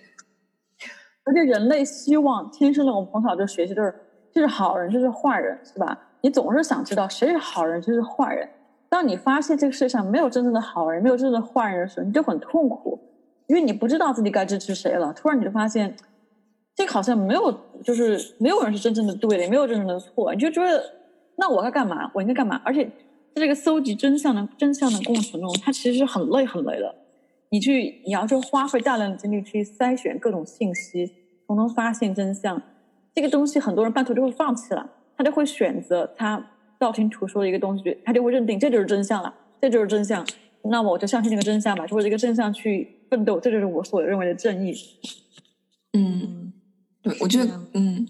[1.24, 3.94] 而且人类希望天生的，我们从小就学习就是
[4.34, 5.96] 这是好人，这是坏人，是吧？
[6.22, 8.50] 你总是想知道谁是好人，谁是坏人。
[8.90, 13.00] 当你发现这个世界上没有真正的好人，没有真正的坏人的时候，你就很痛苦。
[13.54, 15.96] 因为你不知道自己该支持谁了，突然你就发现，
[16.76, 20.84] 这好像没有，就是没有人是真正的对的，也没有真正的错，你就觉得，
[21.38, 22.10] 那我该干嘛？
[22.16, 22.60] 我应该干嘛？
[22.66, 22.84] 而且，
[23.36, 26.96] 在这个搜集真相的真相的过程中，它其实是很累很累的。
[27.52, 31.12] 你去，你要去花费大量的精力去筛选各种信息，
[31.46, 32.60] 从中发现真相。
[33.14, 36.44] 这个东西很多人半途就会放弃了，他就会选择他
[36.80, 40.26] 道听途说的一个东西，他就会认定这就是真相了，这就是真相。
[40.64, 43.02] 那么我就相信这个真相吧，就为这个真相去。
[43.14, 44.76] 奋斗，这就是我所认为的正义。
[45.96, 46.52] 嗯，
[47.04, 48.08] 对，我觉得，嗯，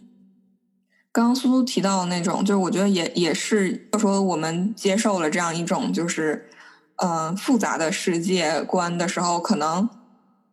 [1.12, 6.50] 刚刚苏苏提到的那种，就是我觉得也也是，就说我们接受了这样一种就是
[6.96, 9.90] 呃复杂的世界观的时候，可能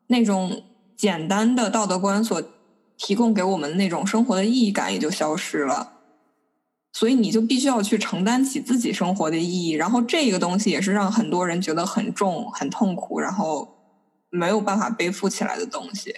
[0.09, 0.65] 那种
[0.97, 2.43] 简单的道德观所
[2.97, 5.93] 提供给我们那种生活的意义感也就消失了。
[6.93, 13.77] 所以你就必须要去承担起自己生活的意义，然后这个东西也是让很多人觉得很重、很痛苦，然后。
[14.31, 16.14] 没有办法背负起来的东西，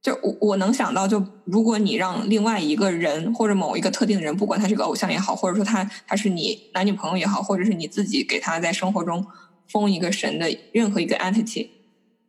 [0.00, 9.26] 就我我能想到，就如果你让另外一个人或者某一个特定的人，不管他是个偶像也好，或者说他他是你男女朋友也好，或者是你自己给他在生活中
[9.66, 11.68] 封一个神的任何一个 entity，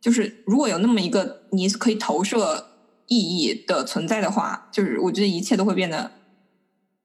[0.00, 2.66] 就是如果有那么一个你可以投射
[3.06, 6.10] 意义的存在的话，就是我觉得一切都会变得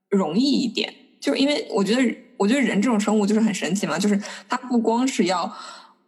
[0.10, 0.96] 容易一点。
[1.20, 5.56] 就是因为我觉得，我觉得人这种生物就是很神奇嘛，就是它不光是要。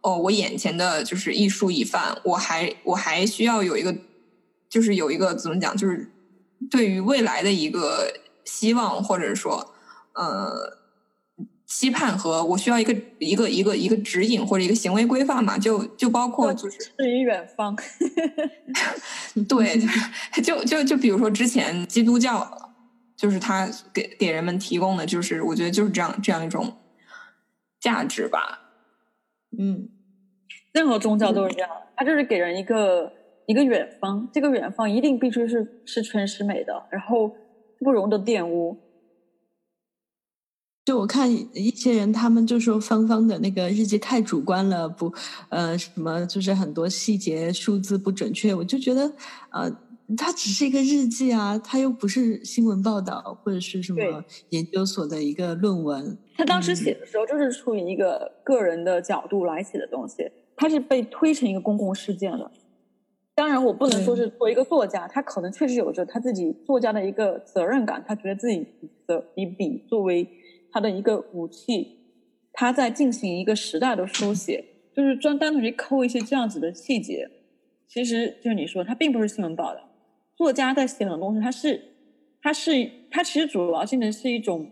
[0.04, 3.96] 哦，我眼前的就是一蔬一饭，我还我还需要有一个，
[4.68, 6.12] 就是有一个怎么讲，就是
[6.70, 8.12] 对于未来的一个
[8.44, 9.74] 希望，或者说
[10.12, 10.76] 呃
[11.66, 17.74] 期盼和我需要一个一个一个一个指引或者一个行为规范嘛，就就包括就是诗与远方，
[19.48, 19.80] 对，
[20.44, 22.74] 就就就比如说之前基督教，
[23.16, 26.76] 就是他给给人们提供的就是我觉得就是这样这样一种
[27.80, 28.58] 价值吧，
[29.58, 29.88] 嗯。
[30.74, 33.10] 任何宗教都是这样，它就是给人一个
[33.46, 37.30] 一个远方，这个远方一定必须是十全十美的，然后
[37.78, 38.76] 不容得玷污。
[40.84, 45.10] 就我看一些人，他们就说芳芳的那个日记太主观了，不
[45.48, 49.12] 呃什么就是很多细节数字不准确，我就觉得
[49.50, 49.70] 呃
[50.18, 56.18] 它只是一个日记啊，它又不是新闻报道或者是什么研究所的一个论文。
[56.36, 60.30] 他当时写的时候就是出于一个个人的角度来写的东西。
[60.56, 62.50] 他是被推成一个公共事件了。
[63.36, 68.04] 当然，我不能说是作为一个作家，他可能确实有着他自己作家的一个责任感。
[68.06, 68.64] 他觉得自己
[69.08, 70.28] 的以笔作为
[70.70, 71.98] 他的一个武器，
[72.52, 74.64] 他在进行一个时代的书写，
[74.94, 77.28] 就是专单独去抠一些这样子的细节。
[77.88, 79.80] 其实就是你说，他并不是新闻报道。
[80.36, 81.82] 作家在写的东西，他是，
[82.40, 84.70] 他是，他其实主要性的是一种，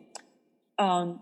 [0.76, 1.18] 嗯，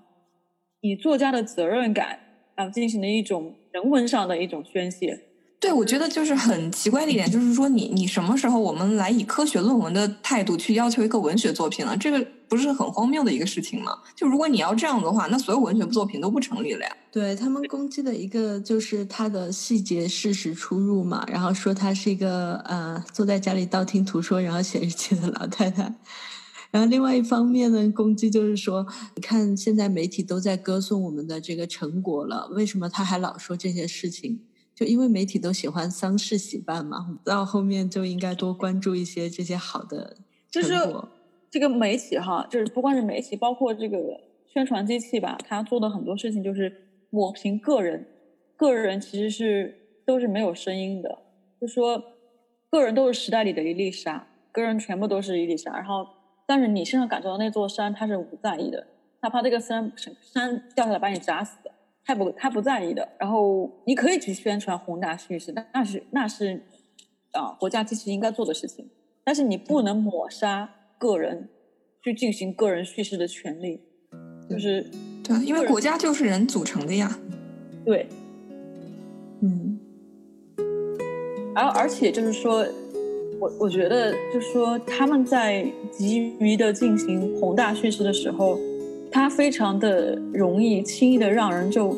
[0.83, 2.21] 以作家的责任感
[2.57, 3.55] 啊进行的一种。
[3.73, 5.21] 人文上的一种宣泄，
[5.61, 11.97] 对，我觉得就是很奇怪的一点，就是说你你什么时候我们来以科学论文的态度去要求一个文学作品了？
[11.97, 13.99] 这个不是很荒谬的一个事情吗？
[14.17, 16.97] 就如果你要这样的话，那所有文学作品都不成立了呀。
[17.13, 25.93] 对他们攻击的一个就是他的细节事实出入嘛，然后说他是一个呃坐在家里道听途说然后写日记的老太太，
[26.71, 34.41] 然后另外一方面呢，攻击就是说，你看现在媒体都在歌颂我们的这个成果了，为什么他还老说这些事情？
[34.75, 40.17] 就因为媒体都喜欢丧事喜办嘛，到后面就应该多关注一些这些好的
[40.51, 40.75] 就是。
[41.53, 43.99] 这个媒体哈，就是不光是媒体，包括这个
[44.47, 46.73] 宣传机器吧，他做的很多事情就是
[47.11, 48.07] 抹平个人，
[48.57, 49.75] 个人其实是
[50.07, 51.19] 都是没有声音的，
[51.61, 52.01] 就说
[52.71, 56.07] 个人都是时代里的一粒沙，个人全部都是一粒沙，然后
[56.51, 58.85] 但是你身上感受到那座山，他是不在意的，
[59.21, 61.59] 哪怕这个山山掉下来把你砸死，
[62.05, 63.09] 他不他不在意的。
[63.21, 66.61] 然后你可以去宣传宏大叙事，那是那是
[67.31, 68.91] 啊国家机器应该做的事情，
[69.23, 70.69] 但是你不能抹杀。
[70.99, 71.49] 个人
[72.03, 73.81] 去进行个人叙事的权利，
[74.51, 74.83] 就是
[75.25, 77.17] 对，因为国家就是人组成的呀。
[77.87, 78.07] 对，
[79.41, 79.81] 嗯，
[81.55, 82.67] 而而且就是说，
[83.41, 88.59] 我我觉得就是说，他们在急于的进行宏大叙事的时候，
[89.11, 91.97] 他非常的容易轻易的让人就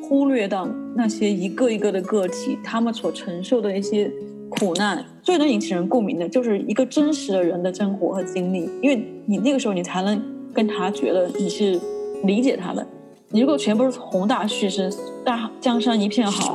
[0.00, 4.10] 忽略到那些一个一个的个体，他们所承受的一些。
[4.50, 10.22] 苦难最能引起人共鸣的，就是一个真实的人的生活和经历，因为你那个时候你才能
[10.52, 11.80] 跟他觉得你是
[12.22, 12.86] 理解他的。
[13.30, 16.54] 你如果全部是宏大叙事，大江山一片好，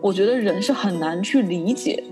[0.00, 2.02] 我觉得人是很难去理解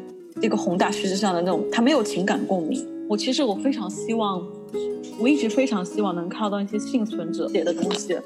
[0.41, 2.87] 这个宏大叙事上的那种，他没有情感共鸣。
[3.09, 4.43] 我其实我非常希望，
[5.21, 8.19] 我一直非常希望能看到一些幸存者写的东西，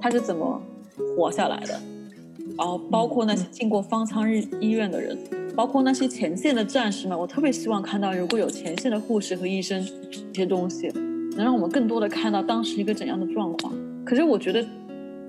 [0.00, 0.60] 他是怎么
[1.16, 1.80] 活下来的，
[2.56, 5.16] 然后包括那些进过方舱日医院的人。
[5.54, 10.88] 包括那些前线的战士们，我特别希望看到，如果有前线的护士和医生这些东西，
[11.34, 13.72] 能让我们更多的看到当时一个怎样的状况。
[14.04, 14.62] 可是我觉得，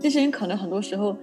[0.01, 1.15] 这些人可能很多时候，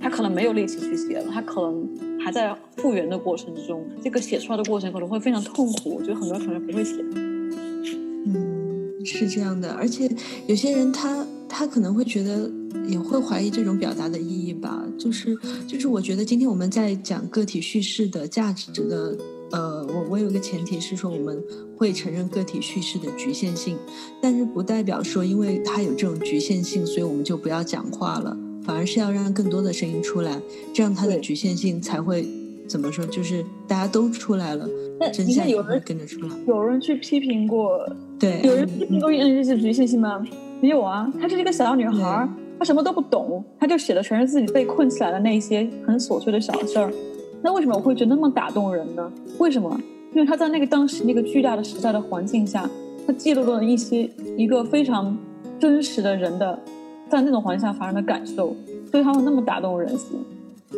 [0.00, 1.88] 他可能没有力气去写了，他可能
[2.18, 5.96] 还在复原的过程之中，这个写出来的过程可能会非常痛苦。
[5.96, 6.94] 我觉得很多人可能不会写。
[8.26, 10.10] 嗯，是这样的，而且
[10.46, 12.50] 有些人他他可能会觉得。
[12.86, 15.36] 也会怀疑这种表达的意义吧，就是
[15.66, 19.18] 就是，我觉得今天我们在讲个体叙事的价值的，
[19.50, 21.42] 呃，我我有个前提是说我们
[21.76, 23.76] 会承认个体叙事的局限性，
[24.22, 28.34] 但是不代表说因为它有这种局限性，所以我们就不要讲话了，
[28.68, 30.38] 反而是要让更多的声音出来，
[30.74, 32.28] 这样它的局限性才会
[32.68, 34.68] 怎么说，就是大家都出来了，
[35.10, 36.28] 真相有人跟着出来。
[36.46, 37.80] 有人去批评过，
[38.18, 40.22] 对，有人批评过这些局限性吗？
[40.60, 42.28] 没有啊，她是一个小女孩。
[42.58, 46.92] 她什么都不懂，她就写的全是自己被困起来的那一些很琐碎的小事儿。
[47.40, 49.10] 那为什么我会觉得那么打动人呢？
[49.38, 49.80] 为什么？
[50.12, 52.68] 因为她在那个当时那个巨大的时代的环境下，
[53.06, 55.16] 她记录了一些一个非常
[55.58, 56.58] 真实的人的
[57.10, 58.56] 在那种环境下发生的感受，
[58.90, 60.18] 所以他会那么打动人心。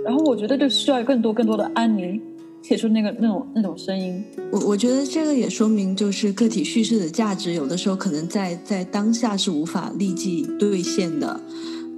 [0.05, 2.21] 然后我觉得就需要更多更多的安妮。
[2.63, 4.23] 写出那个那种那种声音，
[4.53, 11.41] 我我觉得这个也说明，就是个体叙事的价值，有的时候可能在在当下是无法立即兑现的。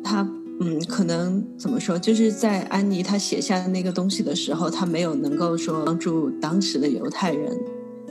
[0.05, 0.23] 他
[0.61, 7.59] 嗯，可能怎么说，就是在安妮她写下的那个东西的时候，他没有能够说帮助当时的犹太人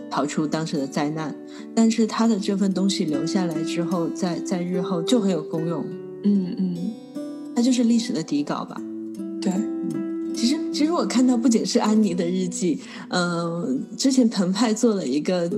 [0.10, 1.34] 逃出当时的灾难，
[1.74, 5.86] 但是他的这份东西留下来之后，在在日后就很有功用。
[6.24, 6.94] 嗯嗯，
[7.56, 8.76] 它就是历史的底稿吧？
[9.42, 9.52] 对。
[10.72, 15.50] 其实，我看到不仅是安妮的日记，嗯，之前澎湃做了一个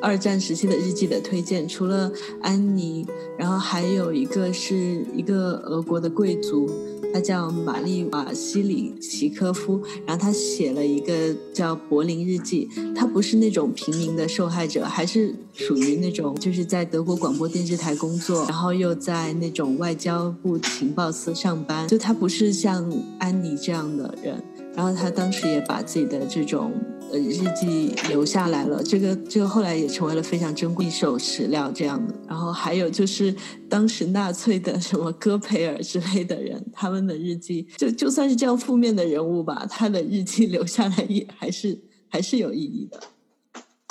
[0.00, 2.10] 二战时期的日记的推荐，除了
[2.40, 3.06] 安妮，
[3.38, 6.68] 然后还有一个是一个俄国的贵族。
[7.12, 12.68] 他叫玛丽瓦西里奇科夫，然后他写了一个叫《柏林日记》。
[12.96, 21.86] 他不是那种平民的受害者，还是属于那种就是在德国广播电视台工作，然后又在那种外交部情报司上班。
[21.86, 24.42] 就他不是像安妮这样的人。
[24.76, 26.72] 然后他当时也把自己的这种
[27.12, 27.18] 呃。
[27.18, 32.14] 日记留下来了，这个这个后来也成为了非常珍贵一手史料这样的。
[32.28, 33.34] 然后还有就是
[33.68, 43.00] 当时纳粹的什么戈培尔之类的人，他们的日记就就算是这样负面的人物吧，他的日记留下来也还是还是有意义的。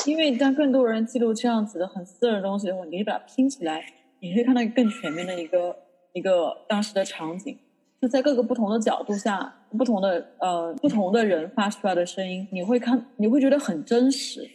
[0.06, 3.84] 因为当更多人记录这样子的很私人的东西的话，你把它拼起来，
[4.22, 5.76] 你可以看到更全面的一个
[6.14, 7.58] 一个当时的场景。
[8.02, 14.50] 就在各个不同的角度下，不同的呃不同的人发出来的声音，你会看，你会觉得很真实。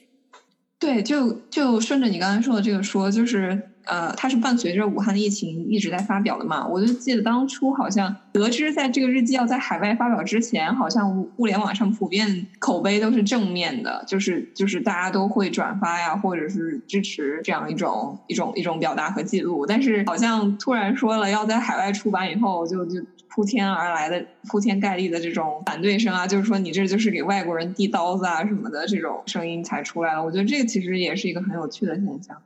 [0.79, 3.71] 对，就就顺着你刚才说的这个说，就是。
[3.89, 6.69] 呃，它是伴随着武汉的疫情一直在发表的嘛？
[6.69, 19.65] 我就记得当初好像得知在这个日记要在海外发表之前，好像物联网上普遍口碑都是正面的，就是就是大家都会转发呀，或者是支持这样一种一种一种表达和记录。
[19.65, 23.01] 但是好像突然说了要在海外出版以后，就就
[23.39, 30.25] 铺天而来的铺天盖地的这种反对声啊，就是说你这就是给外国人递刀子啊什么的这种声音才出来了。
[30.25, 32.37] 我觉得这个其实也是一个很有趣的现象。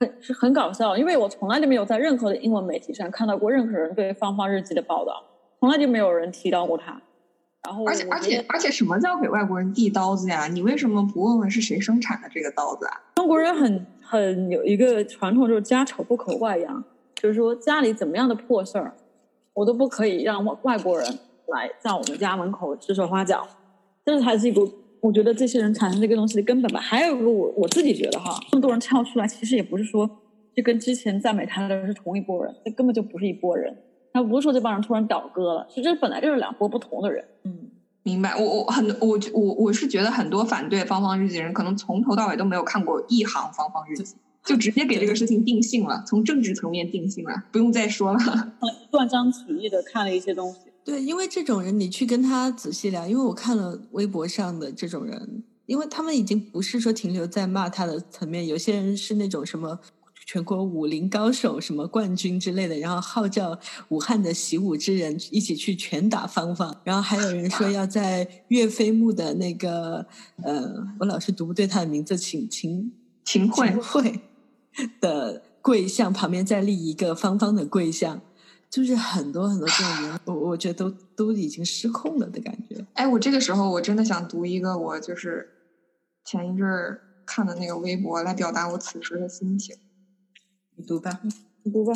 [0.00, 5.24] 很是很搞笑，因为我从来就没有在任何的英文媒体上看到过任何人对芳芳日记的报道，
[5.60, 7.00] 从来就没有人提到过他。
[7.66, 10.46] 然后而且而且而且，什么叫给外国人递刀子呀？
[10.46, 13.00] 你为什么不问问是谁生产的这个刀子啊？
[13.14, 16.84] 中国人很很有一个传统，就是家丑不可外扬，
[17.14, 18.92] 就是说家里怎么样的破事儿，
[19.54, 23.46] 我都不可以让外外国人来在我们家门口指手画脚。
[24.04, 24.60] 这才是一个，
[25.00, 26.78] 我觉得这些人产生这个东西的根本吧。
[26.78, 30.08] 还有一个，我我自己觉得哈，这么多人跳出来，其实也不是说
[30.54, 33.74] 就跟之前赞美他的人是同一波人，这根本就不是一拨人。
[34.12, 37.24] 他不是说这帮人突然倒戈了，其实这本来就是两拨不同的人。
[37.44, 37.70] 嗯，
[38.02, 38.36] 明白。
[38.36, 44.14] 我我很我我我是觉得很多反对芳芳日记的人，可能从头到尾都没有看过一行芳芳日记，
[44.44, 48.18] 就直接给这个事情定性了，从政治层面定性了，不用再说了。
[48.92, 50.58] 断章取义的看了一些东西。
[50.84, 59.80] 对，因为这种人，你去跟他仔细聊，因为我看了微博上的这种人，因为他们已经不是说停留在骂他的层面，有些人是那种什么。
[60.26, 63.58] 全国武林高手什么冠军之类的，然后号召
[63.90, 70.06] 武汉的习武之人一起去拳打方方，然后还有人说要在岳飞墓的那个
[70.42, 72.90] 呃，我老是读不对他的名字，秦秦
[73.22, 74.18] 秦桧桧
[75.00, 78.20] 的跪像旁边再立一个方方的跪像，
[78.70, 82.84] 就是很多很多这种人，我我觉得都都已经失控了的感觉。
[82.94, 85.48] 哎，我这个时候我真的想读一个我就是
[86.24, 89.76] 前一阵儿看的那个微博，来表达我此时的心情。
[90.76, 91.20] 你读吧，
[91.62, 91.92] 你读吧。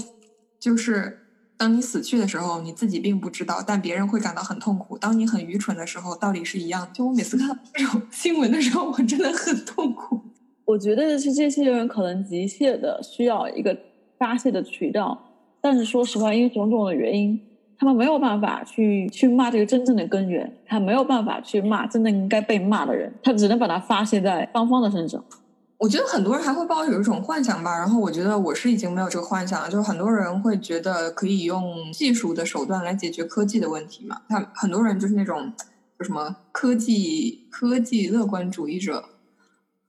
[0.60, 1.18] 就是
[1.56, 4.96] 当你死去的时候，你自己并不知道，但别人会感到很痛苦。
[4.96, 6.90] 当你很愚蠢的时候，道理是一样。
[6.92, 10.20] 就我每次看到这种新闻的时候，我真的很痛苦。
[10.68, 13.74] 我觉得是这些人可能急切的需要一个
[14.18, 15.18] 发泄的渠道，
[15.62, 17.40] 但是说实话，因为种种的原因，
[17.78, 25.24] 他们没有办法去去骂这个真正的根源，他没有办法去骂真正应该被骂的人，他只能把它发泄在芳芳的身上。
[25.78, 29.70] 我觉得很多人还会抱有一种幻想吧，然后我觉得我是已经没有这个幻想了。
[29.70, 34.20] 就是很多人会觉得可以用技术的手段来解决科技的问题嘛。
[34.28, 35.50] 他很多人就是那种
[35.98, 39.02] 就什么科技科技乐观主义者，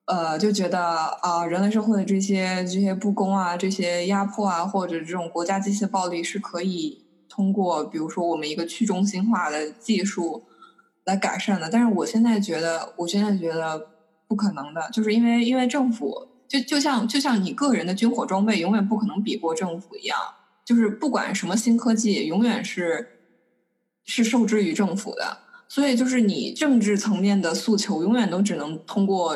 [0.10, 0.80] 呃，就觉得
[1.22, 10.44] 啊，人类社会的这些这些不公啊，这些压迫啊，或者这种国家机器的暴力是可以通过比如说我们一个去中心化的技术
[11.06, 11.70] 来改善的。
[11.70, 13.88] 但是我现在觉得，我现在觉得。
[14.30, 20.16] 不可能的，就是因为因为政府就就像就像你个人的军火装备永远不可能比过政府一样，
[20.64, 23.08] 就是不管什么新科技，永远是
[24.06, 25.40] 是受制于政府的。
[25.68, 29.36] 所以就是你政治层面的诉求，永远都只能通过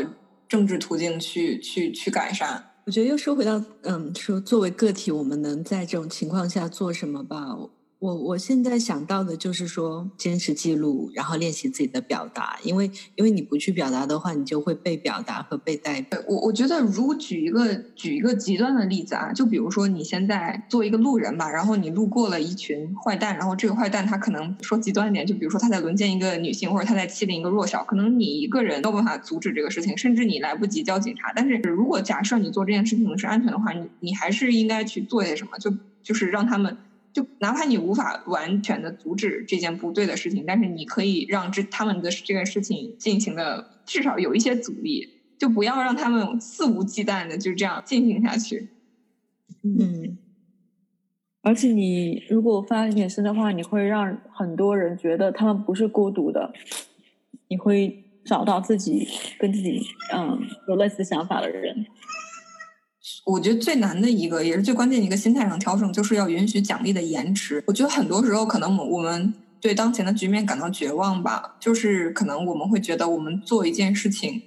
[0.53, 2.63] 政治途径去去去改善。
[2.85, 7.57] 我觉得又说回到嗯，说作为个体，我们能在这种情况下做什么吧？
[8.03, 16.05] 我我现在想到的就是说，坚持记录，然后练习自己的表达，因为因为你不去表达的话，你就会被表达和被代。
[16.27, 31.31] 我我觉得，如果举一个举一个极端的例子啊，就比如说你现在做一个路人吧，然后你路过了一群坏蛋，然后这个坏蛋他可能说极端一点，就比如说他在轮奸一个女性，或者他在欺凌一个弱小，可能你一个人没有办法阻止这个事情，甚至你来不及叫警察。
[31.33, 35.73] 但是如果假设你做这件事情是安全的话，你你还是应该去做些什么，就
[36.03, 36.75] 就是让他们。
[37.13, 45.07] 就哪怕你无法完全的阻止这件不对的事情，但是你可以让这他们的这个事情进行的至少有一些阻力，
[45.37, 48.69] 就不要让他们肆无忌惮的就这样进行下去。
[49.61, 50.17] 嗯，
[51.43, 56.51] 而且你如果发一点声的话，你会让很多人觉得他们不是孤独的，
[57.47, 59.07] 你会找到自己
[59.37, 59.79] 跟自己
[60.13, 61.85] 嗯有类似想法的人。
[63.25, 67.63] 我觉得最难的一个，也是最关键的一个心态上调整，就是要允许奖励的延迟。
[67.67, 74.41] 我觉得很多时候，可能我们对当前的局面感到绝望吧，就是可能我们会觉得，我们做一件事情，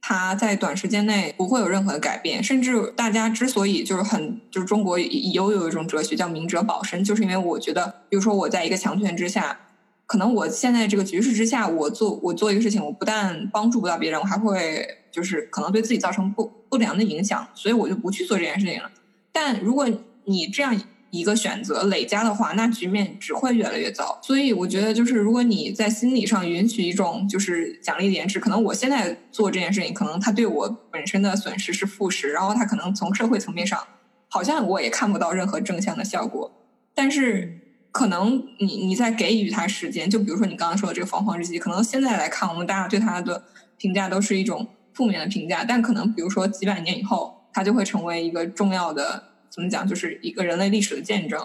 [0.00, 2.40] 它在短时间内不会有任何的改变。
[2.40, 9.58] 甚至大家之所以就是很，就是中国有有一种哲学叫明哲保身，就是因为我觉得，比如说我在一个强权之下，
[10.06, 14.98] 可能我现在这个局势之下，我做我做一个事情，我不但帮助不到别人，我还会。
[15.10, 18.90] 就是可能对自己造成不不良的影响，所以我就不去做这件事情了。
[19.32, 19.88] 但如果
[20.24, 20.78] 你这样
[21.10, 24.20] 一个选择累加的话，那局面只会越来越糟。
[24.22, 33.82] 所以我觉得，就是如果你在心理上允许一种就是奖励的延迟，可能我现在做这件事情，可能它对我本身的损失是负十，然后它可能从社会层面上
[34.28, 36.52] 好像我也看不到任何正向的效果。
[36.94, 37.58] 但是
[37.90, 43.42] 可能你你在给予他时间，就比如说你刚刚说的这个防黄日记，可能现在来看，我们大家对他的
[43.76, 44.68] 评价都是一种。
[45.00, 51.40] 负面的评价，但可能比如说几百年以后，它就会成为一个重要的，怎么讲，就是一个人类历史的见证。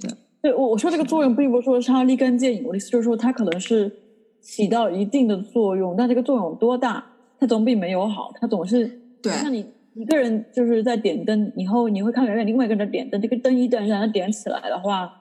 [0.00, 3.92] 对，对我我说这个作用，并不是说它立竿见影，我的意思就是说，它可能是
[4.40, 7.04] 起到一定的作用，但这个作用有多大，
[7.38, 8.86] 它总比没有好，它总是
[9.22, 9.30] 对。
[9.34, 15.12] 像你一个人就是在点灯，以后你会看远远另外一个人在点灯，这个灯一旦让它点起来的话，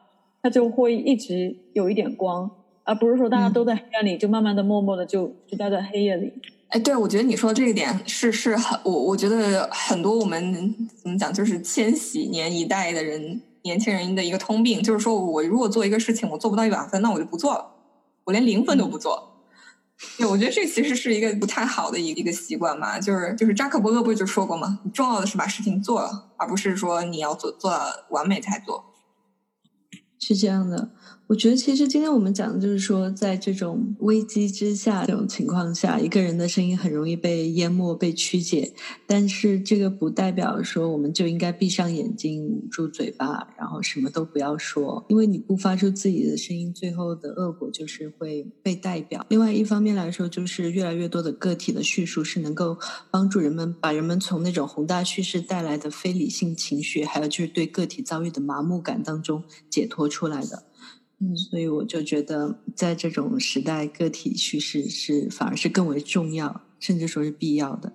[0.42, 2.50] 它就会一直有一点光，
[2.86, 6.32] 而不是说大家都在黑暗里，就慢慢的、默默的就就待在黑夜里。
[6.74, 17.76] 哎，对，我觉得你说的这一点是是很我我觉得很多我们怎么讲，就是千禧年一代的人年轻人的一个通病，就是说我如果做一个事情我做不到一百分，那我就不做了，
[18.24, 19.46] 我连零分都不做。
[20.18, 24.80] 对，我觉得这其实是一个不太好的一一个习惯嘛，就是就是扎克伯格不是就说过吗？
[24.92, 28.86] 重要的是把事情做了，而不是说你要做做到完美才做。
[30.20, 30.90] 是这样的。
[31.34, 38.72] 我觉得其实今天我们讲的就是说，在这种危机之下这种情况下，一个人的声音很容易被淹没、被曲解。
[39.08, 45.04] 但是这个不代表说我们就应该闭上眼睛、捂住嘴巴，然后什么都不要说。
[45.10, 49.26] 因为你不发出自己的声音，最后的恶果就是会被代表。
[49.30, 52.78] 另外一方面来说，就是越来越多的个体的叙述是能够
[53.10, 60.66] 帮助人们把人们从那种宏大叙事带来的非理性情绪，还有就是对个体遭遇的麻木感当中解脱出来的。
[61.20, 67.94] 嗯，所以我就觉得，在这种时代，个体叙事是反而是更为重要，甚至说是必要的。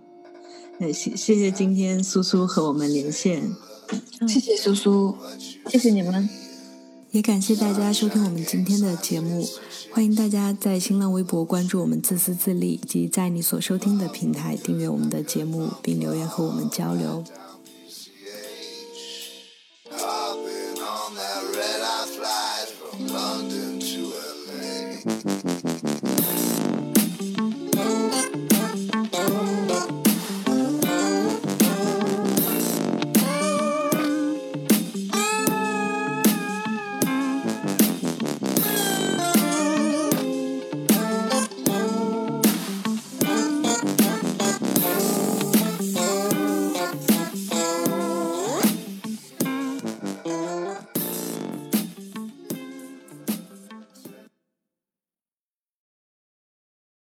[0.79, 3.51] 那谢谢谢今天苏苏和我们连线，
[4.29, 5.17] 谢谢苏苏，
[5.67, 6.29] 谢谢你们，
[7.11, 9.45] 也感谢大家收听我们今天的节目。
[9.91, 17.25] 欢迎大家在新浪微博关注我们“自私自利”，以及在你所收听的平台订阅我们的节目，并留言和我们交流。